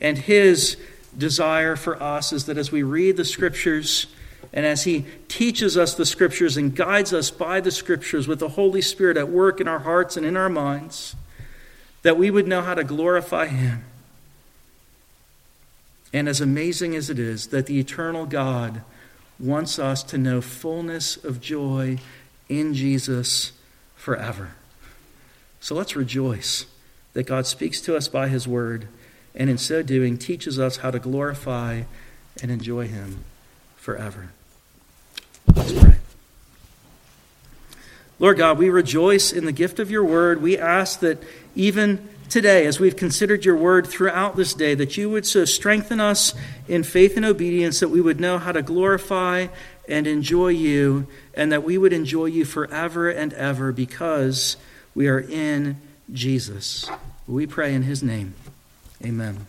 And 0.00 0.18
His 0.18 0.76
desire 1.16 1.76
for 1.76 2.00
us 2.02 2.32
is 2.32 2.44
that 2.46 2.58
as 2.58 2.70
we 2.70 2.82
read 2.82 3.16
the 3.16 3.24
Scriptures, 3.24 4.06
and 4.52 4.66
as 4.66 4.84
He 4.84 5.06
teaches 5.28 5.76
us 5.76 5.94
the 5.94 6.04
Scriptures 6.04 6.56
and 6.56 6.74
guides 6.74 7.12
us 7.14 7.30
by 7.30 7.60
the 7.60 7.70
Scriptures 7.70 8.28
with 8.28 8.38
the 8.38 8.50
Holy 8.50 8.82
Spirit 8.82 9.16
at 9.16 9.30
work 9.30 9.60
in 9.60 9.68
our 9.68 9.80
hearts 9.80 10.16
and 10.16 10.26
in 10.26 10.36
our 10.36 10.50
minds, 10.50 11.16
that 12.02 12.18
we 12.18 12.30
would 12.30 12.46
know 12.46 12.60
how 12.60 12.74
to 12.74 12.84
glorify 12.84 13.46
Him 13.46 13.84
and 16.16 16.30
as 16.30 16.40
amazing 16.40 16.96
as 16.96 17.10
it 17.10 17.18
is 17.18 17.48
that 17.48 17.66
the 17.66 17.78
eternal 17.78 18.24
God 18.24 18.80
wants 19.38 19.78
us 19.78 20.02
to 20.04 20.16
know 20.16 20.40
fullness 20.40 21.22
of 21.22 21.42
joy 21.42 21.98
in 22.48 22.72
Jesus 22.72 23.52
forever. 23.96 24.52
So 25.60 25.74
let's 25.74 25.94
rejoice 25.94 26.64
that 27.12 27.26
God 27.26 27.46
speaks 27.46 27.82
to 27.82 27.94
us 27.94 28.08
by 28.08 28.28
His 28.28 28.48
Word, 28.48 28.88
and 29.34 29.50
in 29.50 29.58
so 29.58 29.82
doing, 29.82 30.16
teaches 30.16 30.58
us 30.58 30.78
how 30.78 30.90
to 30.90 30.98
glorify 30.98 31.82
and 32.40 32.50
enjoy 32.50 32.88
Him 32.88 33.22
forever. 33.76 34.30
Let's 35.54 35.78
pray. 35.78 35.96
Lord 38.18 38.38
God, 38.38 38.56
we 38.56 38.70
rejoice 38.70 39.34
in 39.34 39.44
the 39.44 39.52
gift 39.52 39.78
of 39.78 39.90
your 39.90 40.04
Word. 40.04 40.40
We 40.40 40.56
ask 40.56 41.00
that 41.00 41.22
even 41.54 42.08
today, 42.28 42.66
as 42.66 42.80
we've 42.80 42.96
considered 42.96 43.44
your 43.44 43.56
word 43.56 43.86
throughout 43.86 44.36
this 44.36 44.54
day, 44.54 44.74
that 44.74 44.96
you 44.96 45.10
would 45.10 45.26
so 45.26 45.44
strengthen 45.44 46.00
us 46.00 46.34
in 46.68 46.82
faith 46.82 47.16
and 47.16 47.24
obedience 47.24 47.80
that 47.80 47.88
we 47.88 48.00
would 48.00 48.20
know 48.20 48.38
how 48.38 48.52
to 48.52 48.62
glorify 48.62 49.48
and 49.88 50.06
enjoy 50.06 50.48
you, 50.48 51.06
and 51.34 51.52
that 51.52 51.62
we 51.62 51.78
would 51.78 51.92
enjoy 51.92 52.26
you 52.26 52.44
forever 52.44 53.08
and 53.08 53.32
ever 53.34 53.70
because 53.70 54.56
we 54.94 55.06
are 55.06 55.20
in 55.20 55.80
Jesus. 56.12 56.90
We 57.28 57.46
pray 57.46 57.74
in 57.74 57.82
his 57.82 58.02
name. 58.02 58.34
Amen. 59.04 59.46